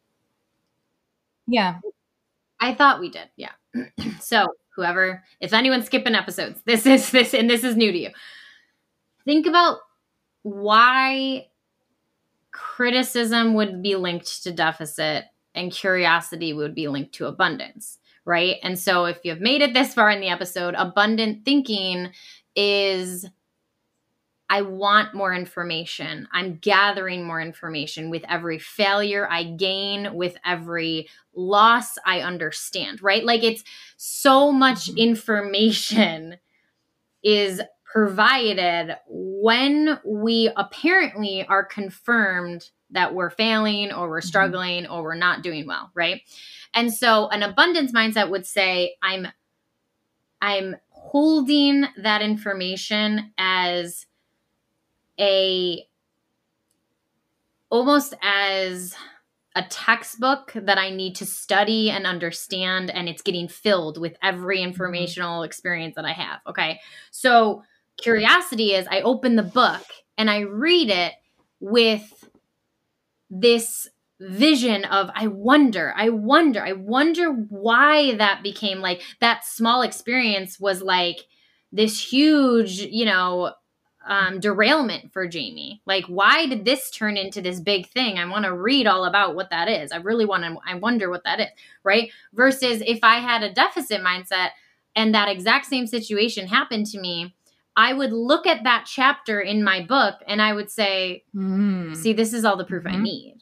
[1.47, 1.79] Yeah.
[2.59, 3.29] I thought we did.
[3.35, 3.51] Yeah.
[4.19, 8.09] so, whoever, if anyone's skipping episodes, this is this, and this is new to you
[9.25, 9.79] think about
[10.43, 11.47] why
[12.51, 18.57] criticism would be linked to deficit and curiosity would be linked to abundance, right?
[18.63, 22.11] And so if you've made it this far in the episode, abundant thinking
[22.55, 23.25] is
[24.49, 26.27] I want more information.
[26.33, 28.09] I'm gathering more information.
[28.09, 33.23] With every failure I gain, with every loss I understand, right?
[33.23, 33.63] Like it's
[33.95, 34.97] so much mm-hmm.
[34.97, 36.35] information
[37.23, 37.61] is
[37.91, 44.27] provided when we apparently are confirmed that we're failing or we're mm-hmm.
[44.27, 44.93] struggling mm-hmm.
[44.93, 46.21] or we're not doing well, right?
[46.73, 49.27] And so an abundance mindset would say I'm
[50.41, 54.05] I'm holding that information as
[55.19, 55.85] a
[57.69, 58.95] almost as
[59.55, 64.59] a textbook that I need to study and understand, and it's getting filled with every
[64.59, 64.69] mm-hmm.
[64.69, 66.39] informational experience that I have.
[66.47, 66.79] Okay.
[67.11, 67.63] So
[68.01, 69.83] curiosity is I open the book
[70.17, 71.13] and I read it
[71.59, 72.25] with
[73.29, 73.87] this
[74.19, 80.59] vision of I wonder, I wonder, I wonder why that became like that small experience
[80.59, 81.19] was like
[81.71, 83.53] this huge, you know,
[84.05, 85.81] um, derailment for Jaime.
[85.85, 88.17] Like, why did this turn into this big thing?
[88.17, 89.91] I want to read all about what that is.
[89.91, 91.49] I really want to, I wonder what that is,
[91.83, 92.11] right?
[92.33, 94.49] Versus if I had a deficit mindset
[94.95, 97.35] and that exact same situation happened to me,
[97.75, 101.95] I would look at that chapter in my book and I would say, mm.
[101.95, 102.97] see, this is all the proof mm-hmm.
[102.97, 103.37] I need.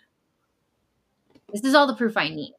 [1.51, 2.53] This is all the proof I need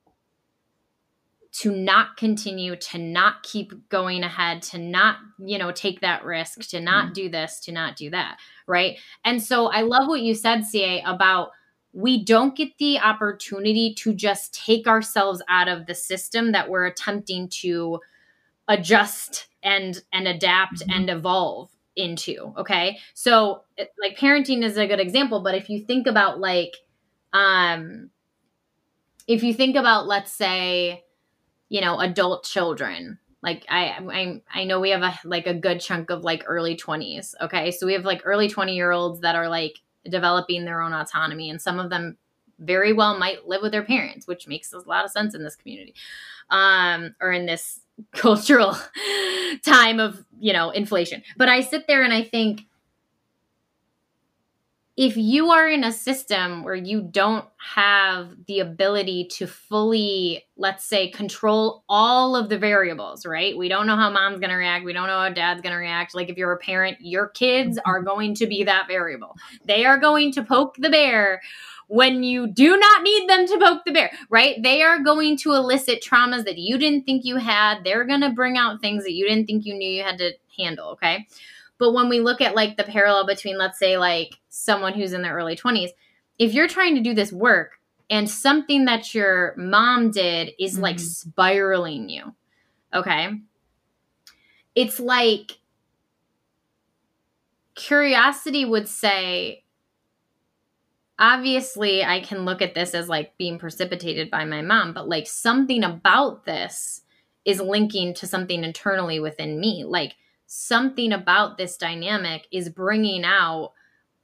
[1.53, 6.61] to not continue, to not keep going ahead, to not, you know, take that risk,
[6.71, 7.15] to not mm.
[7.15, 8.39] do this, to not do that.
[8.67, 8.99] Right.
[9.25, 11.51] And so I love what you said, CA, about
[11.93, 16.87] we don't get the opportunity to just take ourselves out of the system that we're
[16.87, 17.99] attempting to
[18.69, 20.91] adjust and and adapt mm-hmm.
[20.91, 23.63] and evolve into okay so
[24.01, 26.77] like parenting is a good example but if you think about like
[27.33, 28.11] um
[29.27, 31.05] if you think about let's say
[31.69, 35.81] you know adult children like I, I i know we have a like a good
[35.81, 39.35] chunk of like early 20s okay so we have like early 20 year olds that
[39.35, 42.17] are like developing their own autonomy and some of them
[42.59, 45.57] very well might live with their parents which makes a lot of sense in this
[45.57, 45.95] community
[46.51, 47.80] um or in this
[48.13, 48.77] cultural
[49.65, 52.63] time of you know inflation but i sit there and i think
[55.01, 60.85] if you are in a system where you don't have the ability to fully, let's
[60.85, 63.57] say, control all of the variables, right?
[63.57, 64.85] We don't know how mom's going to react.
[64.85, 66.15] We don't know how dad's going to react.
[66.15, 67.91] Like if you're a parent, your kids mm-hmm.
[67.91, 69.37] are going to be that variable.
[69.65, 71.41] They are going to poke the bear
[71.91, 74.63] when you do not need them to poke the bear, right?
[74.63, 77.83] They are going to elicit traumas that you didn't think you had.
[77.83, 80.33] They're going to bring out things that you didn't think you knew you had to
[80.57, 81.27] handle, okay?
[81.79, 85.23] But when we look at like the parallel between, let's say, like someone who's in
[85.23, 85.89] their early 20s,
[86.39, 90.83] if you're trying to do this work and something that your mom did is mm-hmm.
[90.83, 92.37] like spiraling you,
[92.95, 93.31] okay?
[94.77, 95.59] It's like
[97.75, 99.65] curiosity would say,
[101.21, 105.29] obviously, I can look at this as like being precipitated by my mom, but like
[105.29, 107.03] something about this
[107.45, 109.85] is linking to something internally within me.
[109.87, 110.17] Like,
[110.53, 113.73] something about this dynamic is bringing out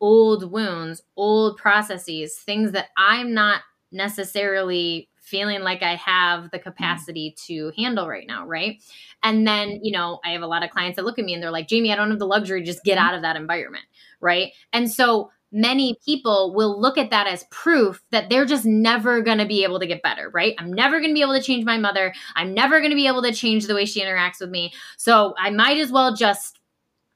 [0.00, 3.60] old wounds, old processes, things that I'm not
[3.92, 6.68] necessarily feeling like I have the mm-hmm.
[6.68, 8.82] capacity to handle right now, right?
[9.22, 11.40] And then, you know, I have a lot of clients that look at me and
[11.40, 13.06] they're like, Jaime, I don't have the luxury to just get mm-hmm.
[13.06, 13.84] out of that environment,
[14.20, 14.52] right?
[14.72, 19.38] And so many people will look at that as proof that they're just never going
[19.38, 20.54] to be able to get better, right?
[20.58, 22.12] I'm never going to be able to change my mother.
[22.34, 24.72] I'm never going to be able to change the way she interacts with me.
[24.96, 26.60] So I might as well just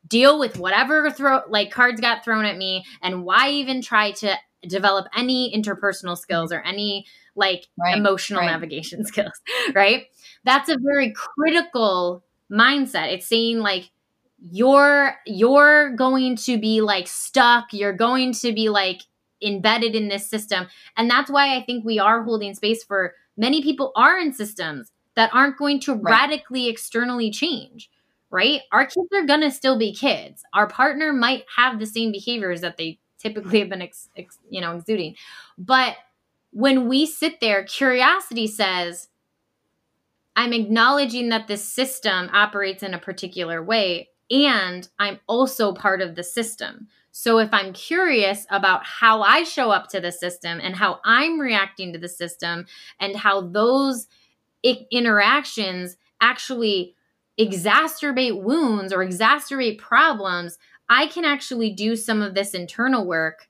[0.06, 4.36] deal with whatever throw like cards got thrown at me and why even try to
[4.66, 7.06] develop any interpersonal skills or any
[7.36, 8.50] like right, emotional right.
[8.50, 9.40] navigation skills,
[9.74, 10.06] right?
[10.44, 13.12] That's a very critical mindset.
[13.12, 13.90] It's saying like
[14.50, 17.72] you're you're going to be like stuck.
[17.72, 19.02] You're going to be like
[19.42, 20.66] embedded in this system.
[20.96, 24.92] And that's why i think we are holding space for many people are in systems
[25.16, 26.28] that aren't going to right.
[26.28, 27.90] radically externally change
[28.32, 28.60] right?
[28.70, 30.44] Our kids are going to still be kids.
[30.54, 34.60] Our partner might have the same behaviors that they typically have been ex, ex, you
[34.60, 35.16] know exuding.
[35.58, 35.96] But
[36.52, 39.08] when we sit there curiosity says
[40.36, 46.14] i'm acknowledging that this system operates in a particular way and I'm also part of
[46.14, 46.88] the system.
[47.12, 51.40] So if I'm curious about how I show up to the system and how I'm
[51.40, 52.66] reacting to the system
[53.00, 54.06] and how those
[54.64, 56.94] I- interactions actually
[57.38, 60.58] exacerbate wounds or exacerbate problems,
[60.88, 63.48] I can actually do some of this internal work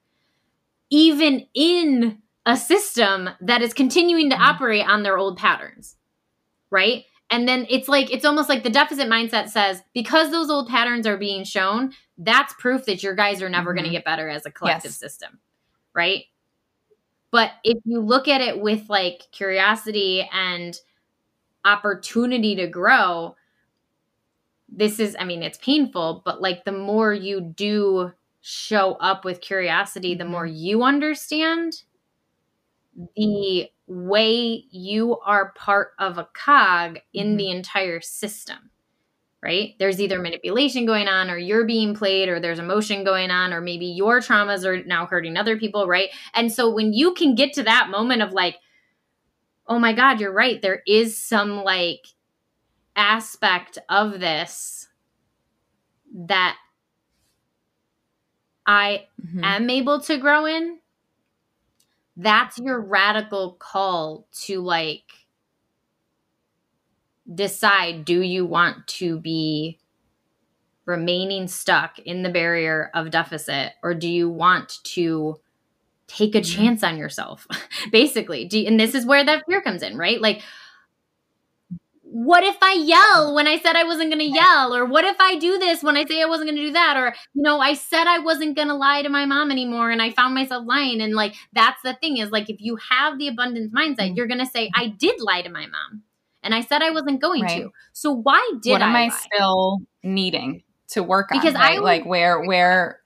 [0.90, 4.44] even in a system that is continuing to mm-hmm.
[4.44, 5.96] operate on their old patterns.
[6.70, 7.04] Right?
[7.30, 11.06] And then it's like, it's almost like the deficit mindset says, because those old patterns
[11.06, 13.78] are being shown, that's proof that your guys are never mm-hmm.
[13.78, 14.98] going to get better as a collective yes.
[14.98, 15.38] system.
[15.94, 16.24] Right.
[17.30, 20.76] But if you look at it with like curiosity and
[21.64, 23.36] opportunity to grow,
[24.68, 29.40] this is, I mean, it's painful, but like the more you do show up with
[29.40, 30.56] curiosity, the more mm-hmm.
[30.56, 31.82] you understand
[33.16, 37.36] the way you are part of a cog in mm-hmm.
[37.36, 38.70] the entire system
[39.42, 43.52] right there's either manipulation going on or you're being played or there's emotion going on
[43.52, 47.34] or maybe your traumas are now hurting other people right and so when you can
[47.34, 48.56] get to that moment of like
[49.66, 52.06] oh my god you're right there is some like
[52.94, 54.88] aspect of this
[56.14, 56.56] that
[58.66, 59.42] i mm-hmm.
[59.42, 60.78] am able to grow in
[62.16, 65.04] that's your radical call to like
[67.32, 69.78] decide do you want to be
[70.84, 75.38] remaining stuck in the barrier of deficit or do you want to
[76.08, 76.62] take a mm-hmm.
[76.62, 77.46] chance on yourself
[77.92, 80.42] basically you, and this is where that fear comes in right like
[82.12, 84.74] what if I yell when I said I wasn't going to yell?
[84.74, 86.96] Or what if I do this when I say I wasn't going to do that?
[86.96, 90.02] Or, you know, I said I wasn't going to lie to my mom anymore and
[90.02, 91.00] I found myself lying.
[91.00, 94.14] And like, that's the thing is like, if you have the abundance mindset, mm-hmm.
[94.16, 96.02] you're going to say, I did lie to my mom
[96.42, 97.62] and I said I wasn't going right.
[97.62, 97.70] to.
[97.92, 98.88] So why did what I?
[98.88, 101.38] am I, still needing to work on?
[101.38, 101.78] Because right?
[101.78, 102.98] I like where, where,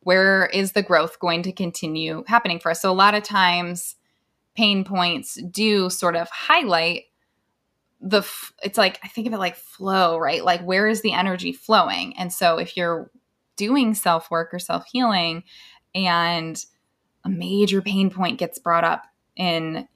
[0.00, 2.82] where is the growth going to continue happening for us?
[2.82, 3.94] So a lot of times
[4.56, 7.04] pain points do sort of highlight
[8.00, 8.22] the
[8.62, 10.44] it's like I think of it like flow, right?
[10.44, 12.16] Like where is the energy flowing?
[12.16, 13.10] And so if you're
[13.56, 15.44] doing self work or self healing,
[15.94, 16.64] and
[17.24, 19.04] a major pain point gets brought up
[19.36, 19.86] in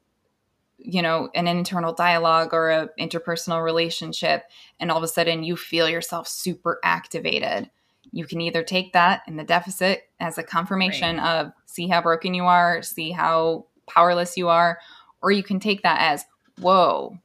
[0.79, 4.45] you know an internal dialogue or a interpersonal relationship
[4.81, 7.71] and all of a sudden you feel yourself super activated
[8.11, 11.41] you can either take that in the deficit as a confirmation right.
[11.41, 14.79] of see how broken you are see how powerless you are
[15.23, 16.25] or you can take that as
[16.61, 17.17] whoa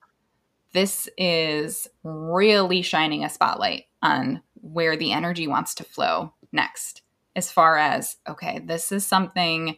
[0.74, 7.02] this is really shining a spotlight on where the energy wants to flow next
[7.36, 9.78] as far as okay this is something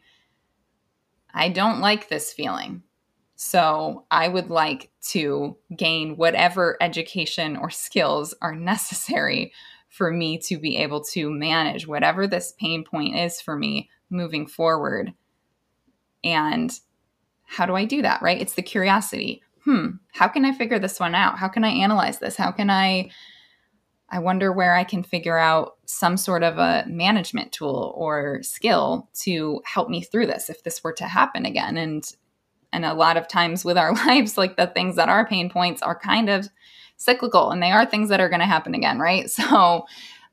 [1.34, 2.84] i don't like this feeling.
[3.36, 9.54] So i would like to gain whatever education or skills are necessary
[9.90, 14.46] for me to be able to manage whatever this pain point is for me moving
[14.46, 15.14] forward.
[16.24, 16.72] And
[17.44, 18.42] how do i do that right?
[18.42, 22.20] It's the curiosity hmm how can i figure this one out how can i analyze
[22.20, 23.10] this how can i
[24.12, 29.07] I wonder where I can figure out some sort of a management tool or skill
[29.20, 31.78] to help me through this if this were to happen again.
[31.78, 32.03] And
[32.72, 35.82] and a lot of times with our lives, like the things that are pain points
[35.82, 36.49] are kind of
[36.97, 39.30] cyclical and they are things that are going to happen again, right?
[39.39, 39.86] So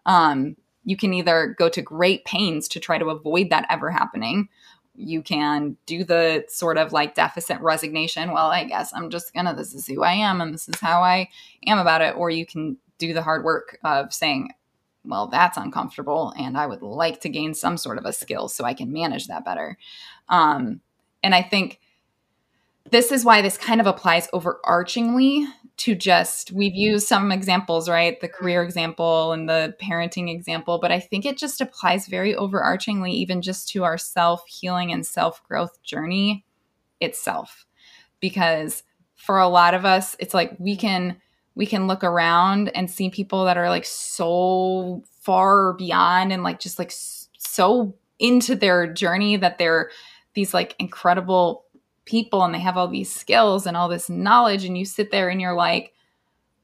[0.05, 4.49] um, you can either go to great pains to try to avoid that ever happening.
[4.97, 8.33] You can do the sort of like deficit resignation.
[8.33, 11.03] Well, I guess I'm just gonna, this is who I am and this is how
[11.03, 11.29] I
[11.67, 12.17] am about it.
[12.17, 14.51] Or you can do the hard work of saying,
[15.05, 18.65] well, that's uncomfortable, and I would like to gain some sort of a skill so
[18.65, 19.79] I can manage that better.
[20.29, 20.81] Um,
[21.23, 21.79] and I think
[22.91, 25.47] this is why this kind of applies overarchingly
[25.79, 28.21] to just we've used some examples right?
[28.21, 28.69] The career mm-hmm.
[28.69, 33.69] example and the parenting example but i think it just applies very overarchingly even just
[33.71, 36.45] to our self healing and self growth journey
[37.01, 37.67] itself.
[38.21, 38.83] Because
[39.15, 41.17] for a lot of us it's like we can
[41.55, 46.61] we can look around and see people that are like so far beyond and like
[46.61, 46.93] just like
[47.39, 49.91] so into their journey that they're
[50.35, 51.65] these like incredible
[52.07, 55.29] people and they have all these skills and all this knowledge and you sit there
[55.29, 55.93] and you're like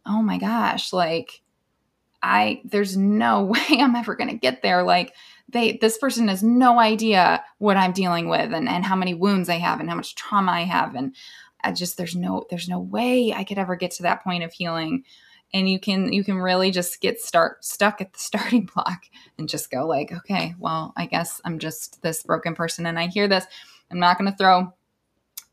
[0.06, 1.42] oh my gosh like
[2.22, 5.12] i there's no way i'm ever going to get there like
[5.48, 9.48] they this person has no idea what i'm dealing with and, and how many wounds
[9.48, 11.14] i have and how much trauma i have and
[11.62, 14.52] I just there's no there's no way I could ever get to that point of
[14.52, 15.04] healing.
[15.54, 19.04] And you can you can really just get start stuck at the starting block
[19.38, 23.06] and just go like, okay, well, I guess I'm just this broken person and I
[23.06, 23.46] hear this.
[23.90, 24.72] I'm not going to throw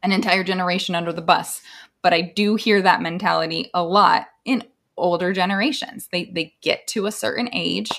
[0.04, 1.62] an entire generation under the bus,
[2.02, 4.64] but I do hear that mentality a lot in
[4.97, 6.10] older generations.
[6.12, 7.89] They they get to a certain age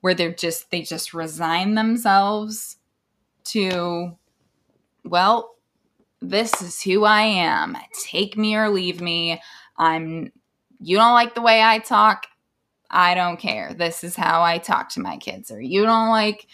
[0.00, 2.76] where they're just they just resign themselves
[3.44, 4.16] to
[5.04, 5.56] well,
[6.20, 7.76] this is who I am.
[8.04, 9.40] Take me or leave me.
[9.76, 10.32] I'm
[10.80, 12.26] you don't like the way I talk.
[12.90, 13.74] I don't care.
[13.74, 15.50] This is how I talk to my kids.
[15.50, 16.46] Or you don't like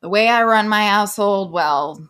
[0.00, 1.52] the way I run my household.
[1.52, 2.08] Well,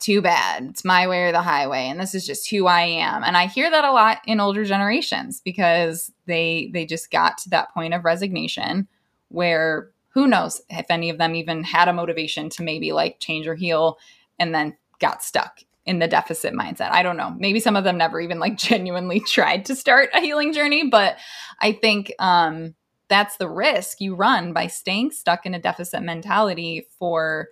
[0.00, 0.64] too bad.
[0.70, 1.86] It's my way or the highway.
[1.86, 3.22] And this is just who I am.
[3.24, 7.50] And I hear that a lot in older generations because they they just got to
[7.50, 8.88] that point of resignation
[9.28, 13.46] where who knows if any of them even had a motivation to maybe like change
[13.46, 13.98] or heal
[14.38, 16.90] and then got stuck in the deficit mindset.
[16.90, 17.34] I don't know.
[17.38, 21.16] Maybe some of them never even like genuinely tried to start a healing journey, but
[21.60, 22.74] I think um,
[23.08, 27.48] that's the risk you run by staying stuck in a deficit mentality for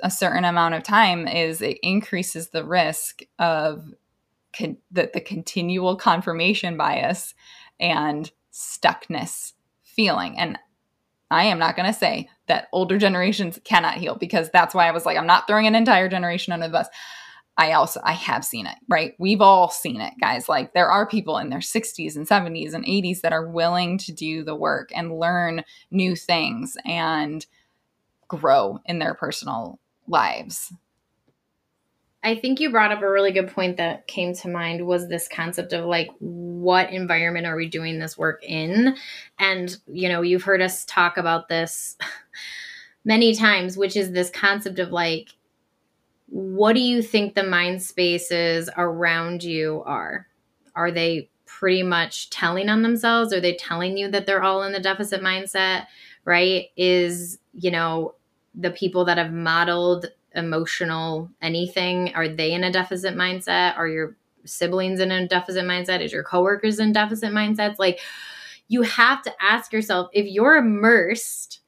[0.00, 3.92] a certain amount of time is it increases the risk of
[4.56, 7.34] con- the, the continual confirmation bias
[7.78, 10.38] and stuckness feeling.
[10.38, 10.58] And
[11.30, 14.92] I am not going to say that older generations cannot heal because that's why I
[14.92, 16.88] was like, I'm not throwing an entire generation under the bus.
[17.56, 19.14] I also I have seen it, right?
[19.18, 20.48] We've all seen it, guys.
[20.48, 24.12] Like there are people in their 60s and 70s and 80s that are willing to
[24.12, 27.46] do the work and learn new things and
[28.26, 30.72] grow in their personal lives.
[32.24, 35.28] I think you brought up a really good point that came to mind was this
[35.28, 38.96] concept of like what environment are we doing this work in?
[39.38, 41.96] And you know, you've heard us talk about this
[43.04, 45.34] many times, which is this concept of like
[46.28, 50.26] what do you think the mind spaces around you are?
[50.74, 53.32] Are they pretty much telling on themselves?
[53.34, 55.86] Are they telling you that they're all in the deficit mindset?
[56.24, 56.70] Right?
[56.76, 58.14] Is, you know,
[58.54, 63.76] the people that have modeled emotional anything are they in a deficit mindset?
[63.76, 66.00] Are your siblings in a deficit mindset?
[66.00, 67.76] Is your coworkers in deficit mindsets?
[67.78, 68.00] Like
[68.68, 71.60] you have to ask yourself if you're immersed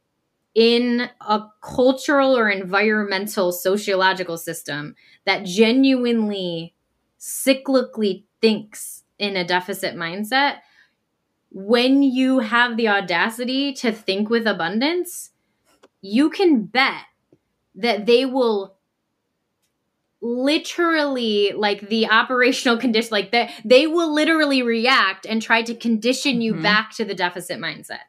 [0.55, 4.95] in a cultural or environmental sociological system
[5.27, 6.75] that genuinely
[7.21, 10.57] cyclically thinks in a deficit mindset,
[11.51, 15.31] when you have the audacity to think with abundance,
[16.07, 17.03] you can bet
[17.75, 18.77] that they will
[20.21, 26.41] literally like the operational condition like that they will literally react and try to condition
[26.41, 26.63] you Mhm.
[26.63, 28.01] back to the deficit mindset.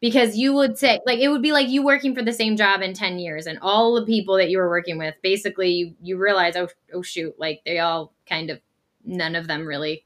[0.00, 2.82] Because you would say like it would be like you working for the same job
[2.82, 6.16] in 10 years and all the people that you were working with basically you, you
[6.16, 8.60] realize oh, oh shoot like they all kind of
[9.04, 10.04] none of them really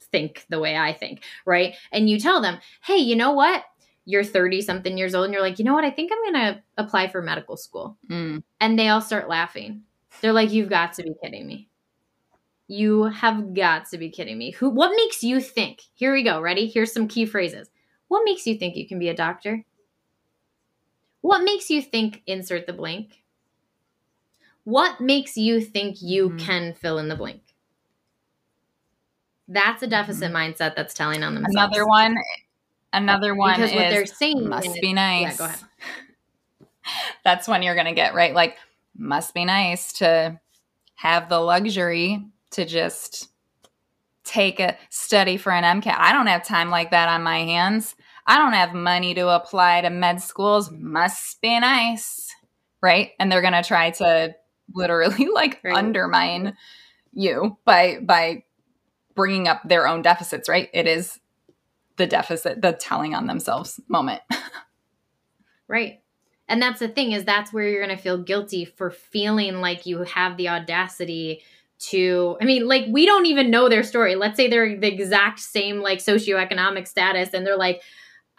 [0.00, 1.74] think the way i think right?
[1.92, 3.64] And you tell them hey you know what
[4.06, 5.84] you're 30 something years old and you're like you know what?
[5.84, 7.96] I think i'm gonna apply for medical school.
[8.10, 8.42] Mm.
[8.60, 9.82] and they all start laughing.
[10.20, 11.68] They're like you've got to be kidding me.
[12.68, 14.52] You have got to be kidding me.
[14.52, 16.40] Who what makes you think here we go.
[16.40, 16.66] Ready?
[16.66, 17.70] Here's some key phrases.
[18.08, 19.64] What makes you think you can be a doctor?
[21.20, 23.22] What makes you think insert the blank?
[24.64, 26.38] What makes you think you Mhm.
[26.40, 27.42] can fill in the blank?
[29.48, 31.54] That's a deficit mindset that's telling on themselves.
[31.56, 32.16] Another one.
[32.94, 35.22] Another one because what they're is saying must is- be nice.
[35.32, 35.58] yeah go ahead
[37.24, 38.34] That's when you're going to get right.
[38.34, 38.56] Like,
[38.96, 40.38] must be nice to
[40.96, 43.28] have the luxury to just
[44.24, 45.96] take a study for an MCAT.
[45.98, 47.94] I don't have time like that on my hands.
[48.26, 50.70] I don't have money to apply to med schools.
[50.70, 52.30] Must be nice.
[52.82, 53.12] Right.
[53.18, 54.34] And they're going to try to
[54.74, 55.76] literally like Right.
[55.76, 56.54] undermine
[57.12, 58.44] you by, by
[59.14, 60.48] bringing up their own deficits.
[60.48, 60.68] Right.
[60.74, 61.18] It is
[61.96, 64.22] the deficit, the telling on themselves moment.
[65.68, 66.00] Right.
[66.48, 69.86] And that's the thing is that's where you're going to feel guilty for feeling like
[69.86, 71.42] you have the audacity
[71.76, 74.14] to I mean like we don't even know their story.
[74.14, 77.82] Let's say they're the exact same like socioeconomic status and they're like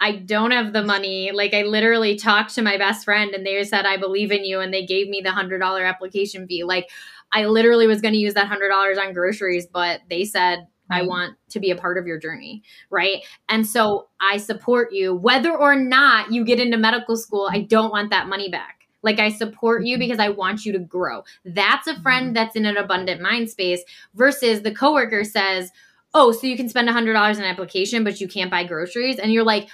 [0.00, 1.32] I don't have the money.
[1.32, 4.60] Like I literally talked to my best friend and they said I believe in you
[4.60, 6.64] and they gave me the $100 application fee.
[6.64, 6.90] Like
[7.32, 11.08] I literally was going to use that $100 on groceries, but they said I mm-hmm.
[11.08, 13.24] want to be a part of your journey, right?
[13.48, 15.14] And so I support you.
[15.14, 18.86] Whether or not you get into medical school, I don't want that money back.
[19.02, 20.00] Like I support you mm-hmm.
[20.00, 21.22] because I want you to grow.
[21.44, 22.34] That's a friend mm-hmm.
[22.34, 23.82] that's in an abundant mind space
[24.14, 25.70] versus the coworker says,
[26.14, 29.32] "Oh, so you can spend $100 on an application but you can't buy groceries." And
[29.32, 29.68] you're like,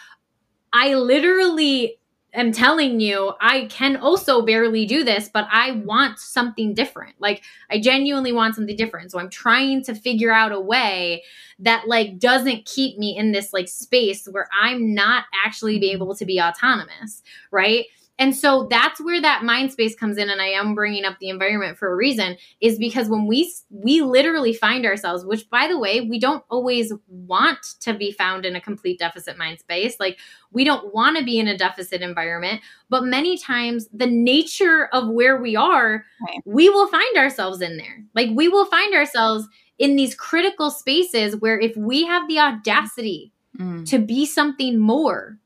[0.72, 1.98] "I literally
[2.34, 7.14] am telling you I can also barely do this, but I want something different.
[7.18, 9.10] Like I genuinely want something different.
[9.10, 11.22] So I'm trying to figure out a way
[11.58, 16.14] that like doesn't keep me in this like space where I'm not actually be able
[16.16, 17.86] to be autonomous, right?
[18.18, 21.28] And so that's where that mind space comes in and I am bringing up the
[21.30, 25.78] environment for a reason is because when we we literally find ourselves which by the
[25.78, 29.96] way, we don't always want to be found in a complete deficit mind space.
[29.98, 30.18] Like
[30.52, 32.60] we don't want to be in a deficit environment,
[32.90, 36.40] but many times the nature of where we are, Right.
[36.44, 38.04] we will find ourselves in there.
[38.14, 39.48] Like we will find ourselves
[39.78, 43.86] in these critical spaces where if we have the audacity Mm.
[43.90, 45.38] to be something more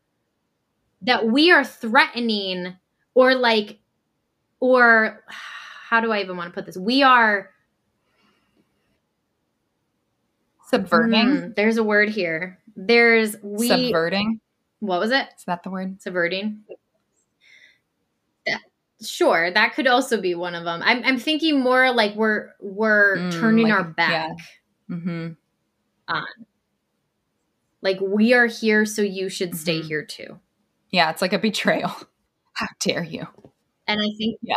[1.06, 2.76] that we are threatening
[3.14, 3.78] or like
[4.60, 5.22] or
[5.88, 6.76] how do I even want to put this?
[6.76, 7.50] We are
[10.68, 11.36] Subverting.
[11.36, 12.58] Hmm, there's a word here.
[12.74, 14.40] There's we Subverting.
[14.80, 15.28] what was it?
[15.38, 16.02] Is that the word?
[16.02, 16.62] Subverting.
[19.02, 20.80] Sure, that could also be one of them.
[20.82, 24.36] I'm, I'm thinking more like we're we're Mm, turning like- our back.
[24.90, 25.32] Mm-hmm.
[27.82, 29.84] Like we are here, so you should stay Mhm.
[29.84, 30.40] here too.
[30.90, 31.90] Yeah, it's like a betrayal.
[32.54, 33.26] How dare you?
[33.86, 34.56] And I think Yeah.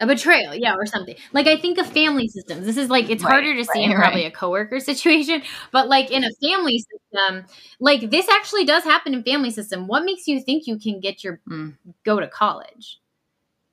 [0.00, 1.16] a betrayal, yeah, or something.
[1.32, 2.64] Like I think of family systems.
[2.66, 4.32] This is like it's Right, harder to see in right, probably right.
[4.32, 5.42] a coworker situation,
[5.72, 7.44] but like in a family system,
[7.80, 9.86] like this actually does happen in family system.
[9.86, 11.74] What makes you think you can get your Mm.
[12.04, 12.98] go to college?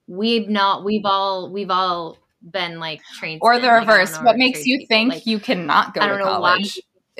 [0.08, 0.84] We've not.
[0.84, 1.52] We've all.
[1.52, 3.40] We've all been like trained.
[3.44, 4.18] Or the reverse.
[4.18, 6.58] what makes you think Like, you cannot go I don't to know why.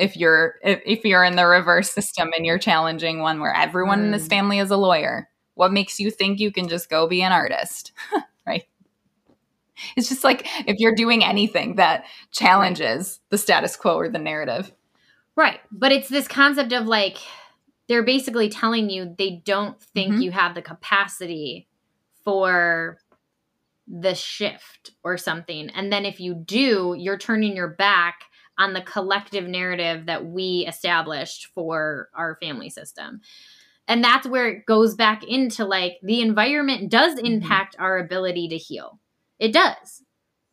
[0.02, 4.02] If you're if, if you're in the reverse system and you're challenging one where everyone
[4.04, 4.30] in this Mm.
[4.30, 5.30] family is a lawyer?
[5.56, 7.92] What makes you think you can just go be an artist?
[8.48, 8.66] right?
[9.96, 14.72] It's just like if you're doing anything that challenges the status quo or the narrative.
[15.36, 15.60] Right.
[15.72, 17.18] But it's this concept of like
[17.88, 20.24] they're basically telling you they don't think Mhm.
[20.24, 21.68] you have the capacity
[22.24, 23.00] for
[23.88, 25.70] the shift or something.
[25.72, 28.26] And then if you do, you're turning your back
[28.62, 33.22] on the collective narrative that we established for our family system.
[33.88, 37.26] And that's where it goes back into like the environment does mm-hmm.
[37.26, 39.00] impact our ability to heal.
[39.40, 40.04] It does.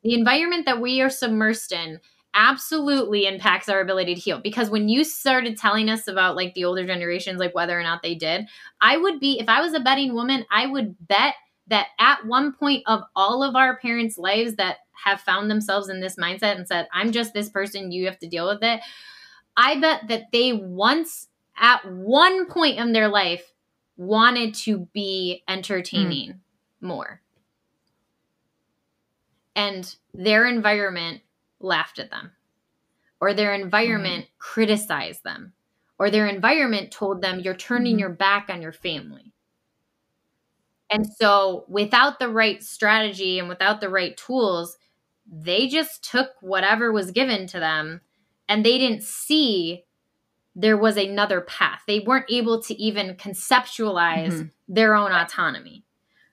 [0.03, 2.01] The environment that we are submersed in
[2.35, 6.65] absolutely impacts our ability to heal because when you started telling us about like the
[6.65, 8.47] older generations like whether or not they did
[8.83, 11.35] i would be if i was a betting woman i would bet
[11.69, 16.01] that at one point of all of our parents lives that have found themselves in
[16.01, 18.81] this mindset and said, I'm just this person, you have to deal with it.
[19.57, 23.53] I bet that they once, at one point in their life,
[23.97, 26.39] wanted to be entertaining mm.
[26.81, 27.21] more.
[29.57, 31.23] And their environment
[31.61, 32.33] laughed at them,
[33.21, 34.29] or their environment mm.
[34.39, 35.53] criticized them,
[35.99, 38.01] or their environment told them, You're turning mm.
[38.01, 39.29] your back on your family
[40.91, 44.79] and so, without the right strategy and without the right tools,
[45.31, 48.01] they just took whatever was given to them
[48.49, 49.85] and they didn't see
[50.55, 51.83] there was another path.
[51.87, 54.47] They weren't able to even conceptualize mm-hmm.
[54.67, 55.85] their own autonomy.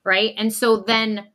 [0.04, 0.34] Right.
[0.38, 1.28] And so then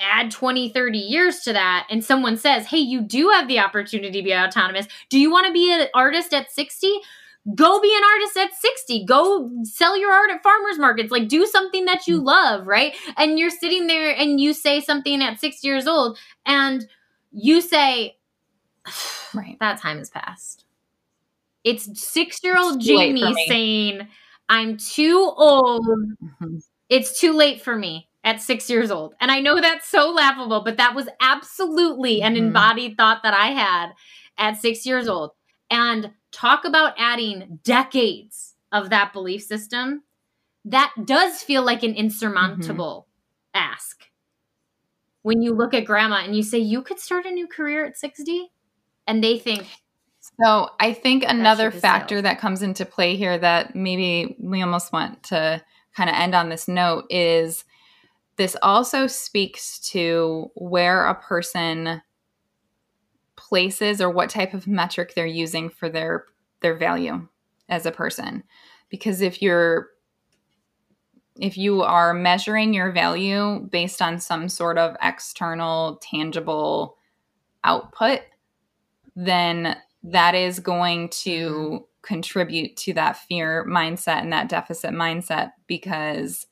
[0.00, 4.20] add 20, 30 years to that, and someone says, Hey, you do have the opportunity
[4.20, 4.86] to be autonomous.
[5.10, 7.00] Do you want to be an artist at 60?
[7.54, 11.44] Go be an artist at 60 go sell your art at farmers markets like do
[11.44, 12.24] something that you mm.
[12.24, 16.86] love right and you're sitting there and you say something at 6 years old and
[17.32, 18.16] you say
[19.34, 20.64] right that time has passed
[21.64, 24.08] it's 6-year-old jaime saying
[24.48, 26.56] i'm too old mm-hmm.
[26.88, 29.14] it's too late for me at six years old.
[29.20, 32.46] And I know that's so laughable, but that was absolutely an mm-hmm.
[32.46, 33.90] embodied thought that I had
[34.38, 35.32] at six years old.
[35.70, 40.02] And talk about adding decades of that belief system.
[40.64, 43.06] That does feel like an insurmountable
[43.54, 43.72] mm-hmm.
[43.72, 44.04] ask.
[45.22, 47.96] When you look at grandma and you say, you could start a new career at
[47.96, 48.50] 60,
[49.06, 49.66] and they think,
[50.40, 55.22] so I think another factor that comes into play here that maybe we almost want
[55.24, 55.62] to
[55.96, 57.64] kind of end on this note is
[58.36, 62.02] this also speaks to where a person
[63.48, 66.24] places or what type of metric they're using for their
[66.60, 67.26] their value
[67.68, 68.42] as a person.
[68.88, 69.88] Because if you're
[71.40, 76.96] if you are measuring your value based on some sort of external tangible
[77.64, 78.20] output
[79.16, 86.46] then that is going to contribute to that fear mindset and that deficit mindset because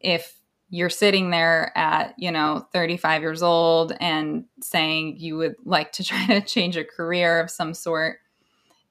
[0.00, 0.40] if
[0.74, 6.02] you're sitting there at, you know, 35 years old and saying you would like to
[6.04, 8.18] try to change a career of some sort.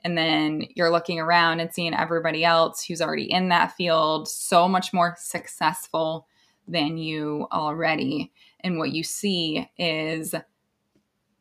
[0.05, 4.65] And then you're looking around and seeing everybody else who's already in that field so
[4.65, 6.25] much more successful
[6.69, 8.31] than you already.
[8.61, 10.33] And what you see is,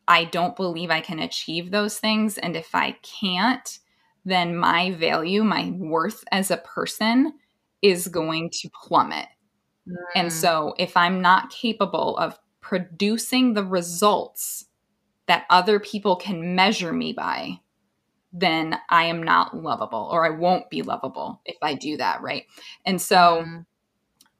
[0.08, 2.36] I don't believe I can achieve those things.
[2.36, 3.78] And if I can't,
[4.24, 7.34] then my value, my worth as a person
[7.80, 9.28] is going to plummet
[10.14, 10.32] and mm.
[10.32, 14.66] so if I'm not capable of producing the results
[15.26, 17.60] that other people can measure me by,
[18.32, 22.44] then I am not lovable or I won't be lovable if I do that, right?
[22.86, 23.66] And so mm.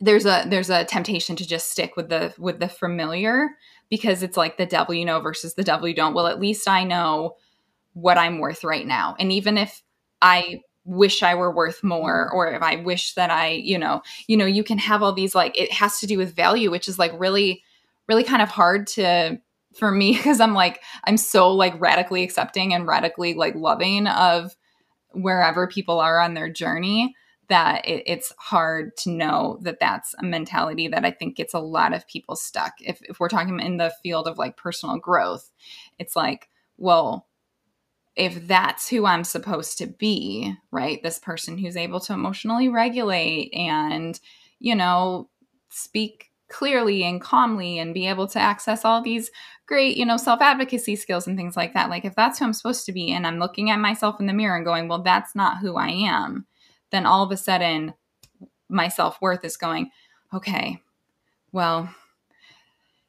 [0.00, 3.50] there's a there's a temptation to just stick with the with the familiar
[3.90, 6.14] because it's like the devil you know versus the devil you don't.
[6.14, 7.36] Well, at least I know
[7.92, 9.14] what I'm worth right now.
[9.18, 9.82] And even if
[10.22, 14.36] I wish I were worth more or if I wish that I, you know, you
[14.36, 16.98] know, you can have all these like it has to do with value, which is
[16.98, 17.62] like really
[18.08, 19.40] really kind of hard to
[19.74, 24.56] for me because I'm like I'm so like radically accepting and radically like loving of
[25.12, 27.14] wherever people are on their journey
[27.48, 31.58] that it, it's hard to know that that's a mentality that I think gets a
[31.58, 32.72] lot of people stuck.
[32.80, 35.50] If, if we're talking in the field of like personal growth,
[35.98, 37.26] it's like, well,
[38.16, 41.02] if that's who I'm supposed to be, right?
[41.02, 44.18] This person who's able to emotionally regulate and,
[44.58, 45.30] you know,
[45.70, 49.30] speak clearly and calmly and be able to access all these
[49.66, 51.88] great, you know, self advocacy skills and things like that.
[51.88, 54.34] Like, if that's who I'm supposed to be, and I'm looking at myself in the
[54.34, 56.46] mirror and going, well, that's not who I am,
[56.90, 57.94] then all of a sudden
[58.68, 59.90] my self worth is going,
[60.34, 60.80] okay,
[61.52, 61.94] well,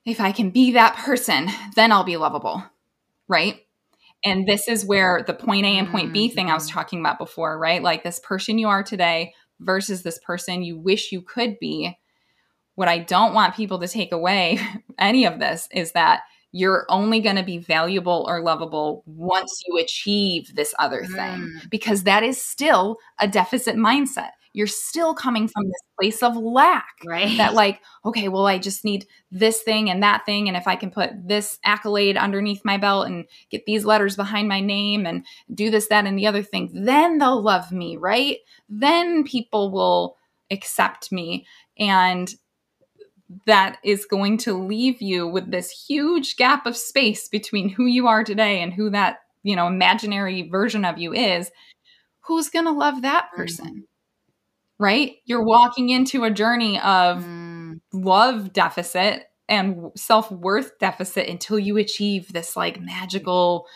[0.06, 2.64] if I can be that person, then I'll be lovable,
[3.28, 3.62] right?
[4.26, 6.74] And this is where the point A and point B thing I was mm-hmm.
[6.74, 7.84] talking about before, right?
[7.84, 11.98] Like this person you are today versus this person you wish you could be.
[12.76, 14.60] What I don't want people to take away
[15.00, 16.22] any of this is that
[16.52, 21.70] you're only going to be valuable or lovable once you achieve this other thing mm.
[21.70, 26.94] because that is still a deficit mindset you're still coming from this place of lack.
[27.06, 27.38] Right.
[27.38, 30.48] That, like, okay, well, I just need this thing and that thing.
[30.48, 34.48] And if I can put this accolade underneath my belt and get these letters behind
[34.48, 38.38] my name and do this, that, and the other thing, then they'll love me, right?
[38.70, 40.18] Then people will
[40.52, 41.46] accept me.
[41.78, 42.34] And
[43.48, 48.08] that is going to leave you with this huge gap of space between who you
[48.08, 51.50] are today and who that, you know, imaginary version of you is.
[52.26, 53.42] Who's going to love that mm-hmm.
[53.42, 53.88] person?
[54.80, 55.14] Right?
[55.26, 57.80] You're walking into a journey of mm.
[57.94, 63.68] love deficit and self-worth deficit until you achieve this like magical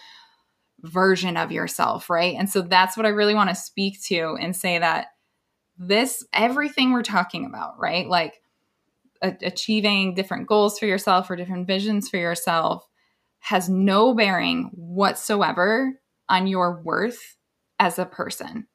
[0.82, 2.36] version of yourself, right?
[2.38, 5.08] And so that's what I really want to speak to and say that
[5.78, 8.08] this everything we're talking about, right?
[8.08, 8.42] Like
[9.22, 12.88] a- achieving different goals for yourself or different visions for yourself
[13.40, 17.38] has no bearing whatsoever on your worth
[17.80, 18.68] as a person.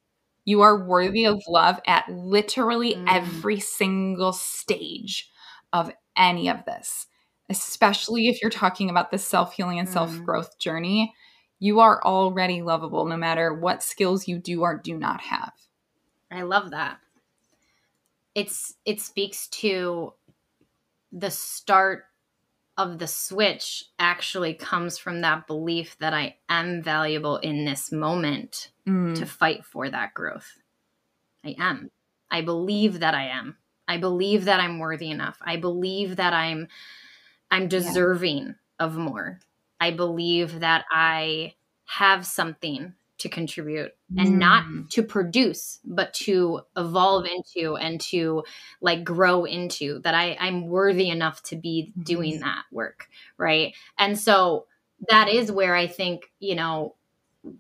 [0.44, 3.04] You are worthy of love at literally mm.
[3.08, 5.30] every single stage
[5.72, 7.06] of any of this,
[7.48, 9.92] especially if you're talking about the self healing and mm.
[9.92, 11.14] self growth journey.
[11.58, 15.52] You are already lovable no matter what skills you do or do not have.
[16.30, 16.98] I love that.
[18.34, 20.14] It's it speaks to
[21.12, 22.04] the start
[22.76, 28.70] of the switch actually comes from that belief that I am valuable in this moment
[28.88, 29.14] mm.
[29.14, 30.58] to fight for that growth.
[31.44, 31.90] I am.
[32.30, 33.56] I believe that I am.
[33.86, 35.38] I believe that I'm worthy enough.
[35.42, 36.68] I believe that I'm
[37.50, 38.86] I'm deserving yeah.
[38.86, 39.40] of more.
[39.78, 41.54] I believe that I
[41.84, 44.38] have something to contribute and mm.
[44.38, 48.42] not to produce but to evolve into and to
[48.80, 52.42] like grow into that i i'm worthy enough to be doing mm-hmm.
[52.42, 53.08] that work
[53.38, 54.66] right and so
[55.08, 56.96] that is where i think you know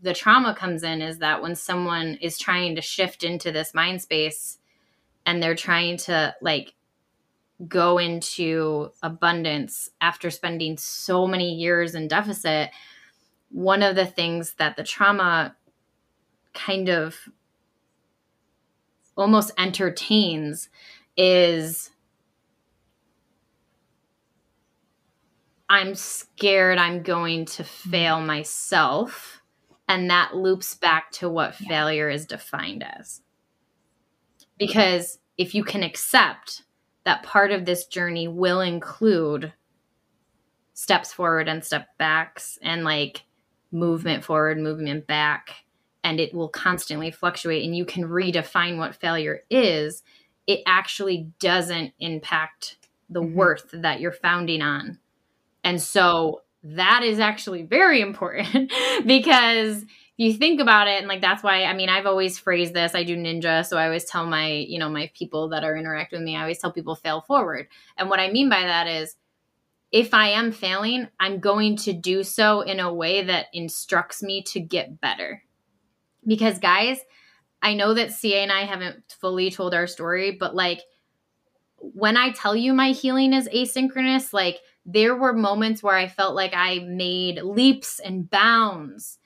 [0.02, 4.02] the trauma comes in is that when someone is trying to shift into this mind
[4.02, 4.58] space
[5.24, 6.74] and they're trying to like
[7.68, 12.70] go into abundance after spending so many years in deficit
[13.52, 15.54] one of the things that the trauma
[16.54, 17.16] kind of
[19.16, 20.68] almost entertains
[21.16, 21.90] is
[25.68, 27.90] I'm scared I'm going to mm-hmm.
[27.90, 29.42] fail myself.
[29.88, 31.68] And that loops back to what yeah.
[31.68, 33.20] failure is defined as.
[34.58, 36.62] Because if you can accept
[37.04, 39.52] that part of this journey will include
[40.72, 43.24] steps forward and step backs and like
[43.72, 45.64] movement forward, movement back,
[46.04, 50.02] and it will constantly fluctuate, and you can redefine what failure is,
[50.46, 52.76] it actually doesn't impact
[53.08, 53.34] the mm-hmm.
[53.34, 54.98] worth that you're founding on.
[55.64, 58.72] And so that is actually very important
[59.06, 59.84] because
[60.16, 63.02] you think about it and like that's why i mean i've always phrased this i
[63.02, 66.24] do ninja so i always tell my you know my people that are interacting with
[66.24, 67.66] me i always tell people fail forward
[67.96, 69.16] and what i mean by that is
[69.92, 74.42] if I am failing, I'm going to do so in a way that instructs me
[74.44, 75.44] to get better.
[76.26, 76.98] Because, guys,
[77.60, 80.80] I know that CA and I haven't fully told our story, but like
[81.76, 86.34] when I tell you my healing is asynchronous, like there were moments where I felt
[86.34, 89.18] like I made leaps and bounds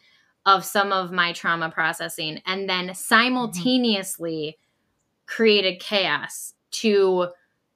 [0.45, 5.33] of some of my trauma processing and then simultaneously mm-hmm.
[5.35, 7.29] created chaos to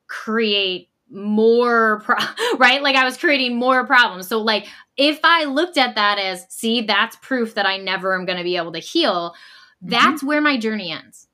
[0.06, 2.16] create more pro-
[2.58, 2.82] right?
[2.82, 4.28] Like i was creating more problems.
[4.28, 8.26] So like if i looked at that as see that's proof that i never am
[8.26, 9.34] going to be able to heal
[9.82, 10.26] that's mm-hmm.
[10.26, 11.26] where my journey ends.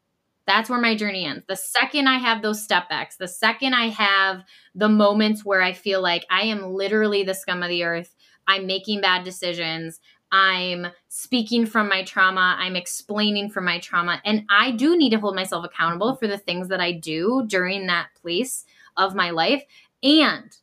[0.47, 1.45] That's where my journey ends.
[1.49, 5.73] The second i have those step backs the second i have the moments where i
[5.73, 8.15] feel like i am literally the scum of the earth
[8.47, 10.01] i'm making bad decisions
[10.31, 15.19] i'm speaking from my trauma i'm explaining from my trauma and i do need to
[15.19, 18.65] hold myself accountable for the things that i do during that place
[18.97, 19.65] of my life.
[20.03, 20.57] And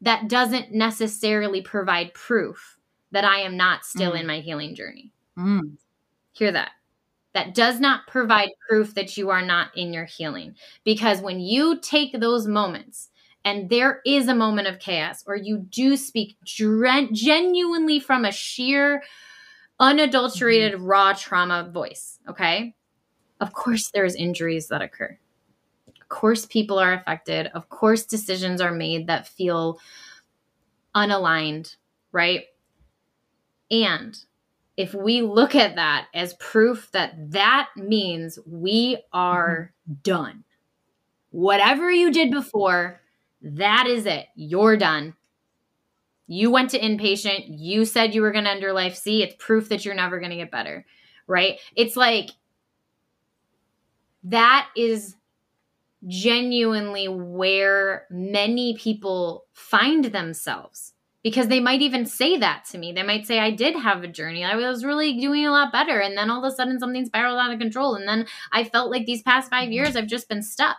[0.00, 2.78] that doesn't necessarily provide proof
[3.12, 4.20] that I am not still mm.
[4.20, 5.12] in my healing journey.
[5.38, 5.76] Mm.
[6.32, 6.72] Hear that.
[7.32, 10.54] That does not provide proof that you are not in your healing.
[10.84, 13.10] Because when you take those moments
[13.44, 19.02] and there is a moment of chaos, or you do speak genuinely from a sheer,
[19.78, 20.86] unadulterated, mm-hmm.
[20.86, 22.74] raw trauma voice, okay?
[23.40, 25.18] Of course, there's injuries that occur.
[26.06, 27.48] Of course, people are affected.
[27.48, 29.80] Of course, decisions are made that feel
[30.94, 31.74] unaligned,
[32.12, 32.44] right?
[33.72, 34.16] And
[34.76, 40.00] if we look at that as proof that that means we are mm-hmm.
[40.04, 40.44] done,
[41.30, 43.00] whatever you did before,
[43.42, 44.26] that is it.
[44.36, 45.14] You're done.
[46.28, 47.46] You went to inpatient.
[47.48, 48.94] You said you were going to end your life.
[48.94, 50.86] See, it's proof that you're never going to get better,
[51.26, 51.58] right?
[51.74, 52.30] It's like
[54.22, 55.16] that is
[56.06, 60.92] genuinely where many people find themselves
[61.22, 62.92] because they might even say that to me.
[62.92, 64.44] They might say, I did have a journey.
[64.44, 65.98] I was really doing a lot better.
[65.98, 67.96] And then all of a sudden something spiraled out of control.
[67.96, 70.76] And then I felt like these past five years I've just been stuck.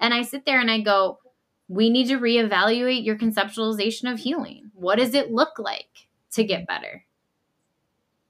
[0.00, 1.20] And I sit there and I go,
[1.68, 4.72] we need to reevaluate your conceptualization of healing.
[4.74, 7.04] What does it look like to get better?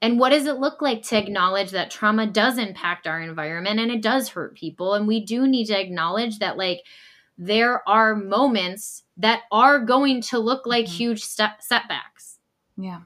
[0.02, 3.90] And what does it look like to acknowledge that trauma does impact our environment and
[3.90, 4.94] it does hurt people?
[4.94, 6.80] And we do need to acknowledge that, like,
[7.36, 10.88] there are moments that are going to look like Mhm.
[10.96, 12.38] huge step- setbacks.
[12.76, 13.00] Yeah.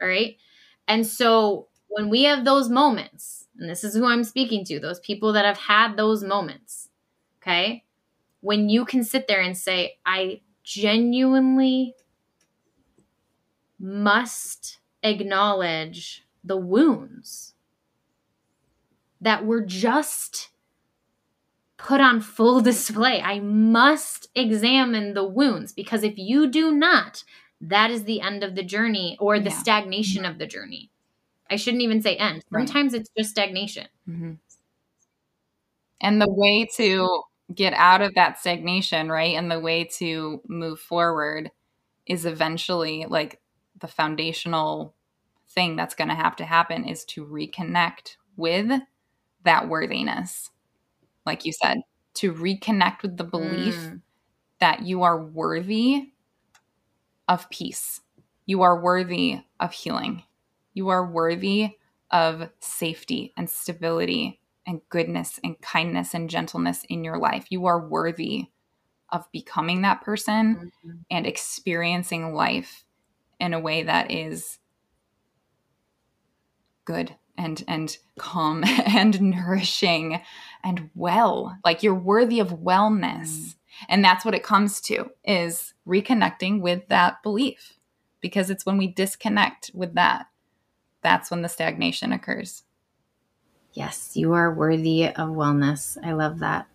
[0.00, 0.36] All right.
[0.88, 5.00] And so when we have those moments, and this is who I'm speaking to, those
[5.00, 6.88] people that have had those moments,
[7.40, 7.84] okay?
[8.40, 11.94] When you can sit there and say, I genuinely
[13.78, 17.54] must acknowledge the wounds
[19.20, 20.50] that were just
[21.78, 23.20] put on full display.
[23.20, 27.24] I must examine the wounds because if you do not,
[27.60, 29.60] that is the end of the journey or the Yeah.
[29.60, 30.90] stagnation of the journey.
[31.50, 32.44] I shouldn't even say end.
[32.50, 32.68] Right.
[32.68, 33.88] Sometimes it's just stagnation.
[34.06, 34.34] hmm
[36.00, 37.22] And the way to
[37.54, 39.34] get out of that stagnation, right?
[39.36, 41.50] And the way to move forward
[42.06, 43.40] is eventually like
[43.80, 44.95] the foundational
[45.56, 48.70] thing that's going to have to happen is to reconnect with
[49.44, 50.50] that worthiness.
[51.26, 51.78] Like you said,
[52.16, 54.02] to reconnect with the belief Mm.
[54.60, 56.12] that you are worthy
[57.28, 58.00] of peace.
[58.46, 60.22] You are worthy of healing.
[60.74, 61.78] You are worthy
[62.10, 67.46] of safety and stability and goodness and kindness and gentleness in your life.
[67.50, 68.46] You are worthy
[69.10, 71.04] of becoming that person Mhm.
[71.10, 72.84] and experiencing life
[73.40, 74.58] in a way that is
[76.86, 80.22] good and and calm and nourishing
[80.64, 83.54] and well like you're worthy of wellness mm.
[83.90, 87.74] and that's what it comes to is reconnecting with that belief
[88.22, 90.26] because it's when we disconnect with that
[91.02, 92.62] that's when the stagnation occurs
[93.76, 95.98] Yes, you are worthy of wellness.
[96.02, 96.66] I love that.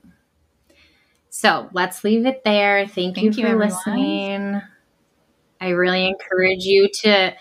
[1.31, 2.85] So let's leave it there.
[2.85, 4.61] Thank, you Thank you, for listening.
[5.59, 7.33] I really encourage you to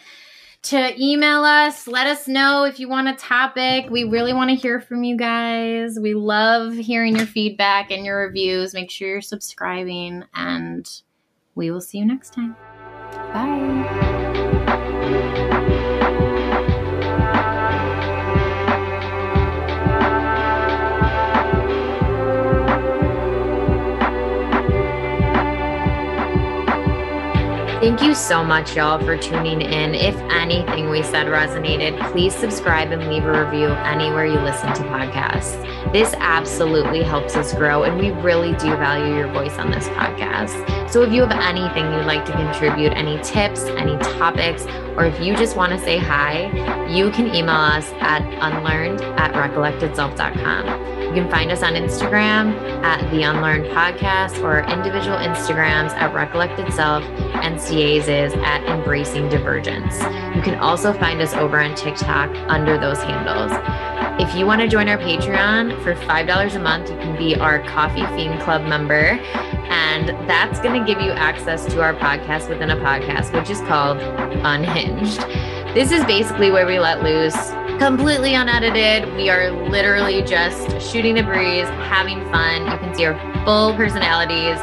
[0.63, 1.87] to email us.
[1.87, 3.91] Let us know if you want a topic.
[3.91, 5.99] We really want to hear from you guys.
[6.01, 8.75] We love hearing your feedback and your reviews.
[8.75, 10.89] Make sure you're subscribing, and
[11.55, 12.57] we will see you next time.
[13.33, 14.21] bye
[27.81, 29.95] Thank you so much, y'all, for tuning in.
[29.95, 34.83] If anything we said resonated, please subscribe and leave a review anywhere you listen to
[34.83, 35.57] podcasts.
[35.91, 40.91] This absolutely helps us grow, and we really do value your voice on this podcast.
[40.91, 44.67] So if you have anything you'd like to contribute, any tips, any topics,
[44.99, 49.33] or if you just want to say hi, you can email us at unlearned at
[49.33, 51.00] recollectedself.com.
[51.11, 52.55] You can find us on Instagram
[52.85, 59.29] at the Unlearned Podcast or individual Instagrams at Recollected Self and CA's is at Embracing
[59.29, 59.99] Divergence.
[60.37, 63.51] You can also find us over on TikTok under those handles.
[64.23, 67.61] If you want to join our Patreon for $5 a month, you can be our
[67.65, 69.19] Coffee Fiend Club member.
[69.69, 73.59] And that's going to give you access to our podcast within a podcast, which is
[73.63, 75.19] called Unhinged.
[75.75, 77.51] This is basically where we let loose,
[77.81, 79.11] completely unedited.
[79.17, 82.71] We are literally just shooting the breeze, having fun.
[82.71, 84.59] You can see our full personalities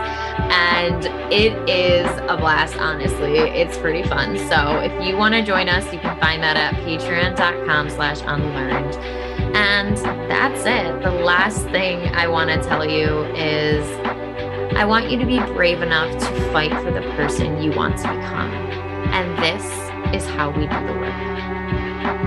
[0.51, 3.39] and it is a blast honestly.
[3.39, 4.37] It's pretty fun.
[4.37, 8.95] So if you want to join us you can find that at patreon.com slash unlearned.
[9.55, 9.97] And
[10.29, 11.01] that's it.
[11.01, 13.83] The last thing i want to tell you is
[14.77, 18.03] i want you to be brave enough to fight for the person you want to
[18.03, 18.53] become.
[19.11, 19.65] And this
[20.13, 22.26] is how we do the work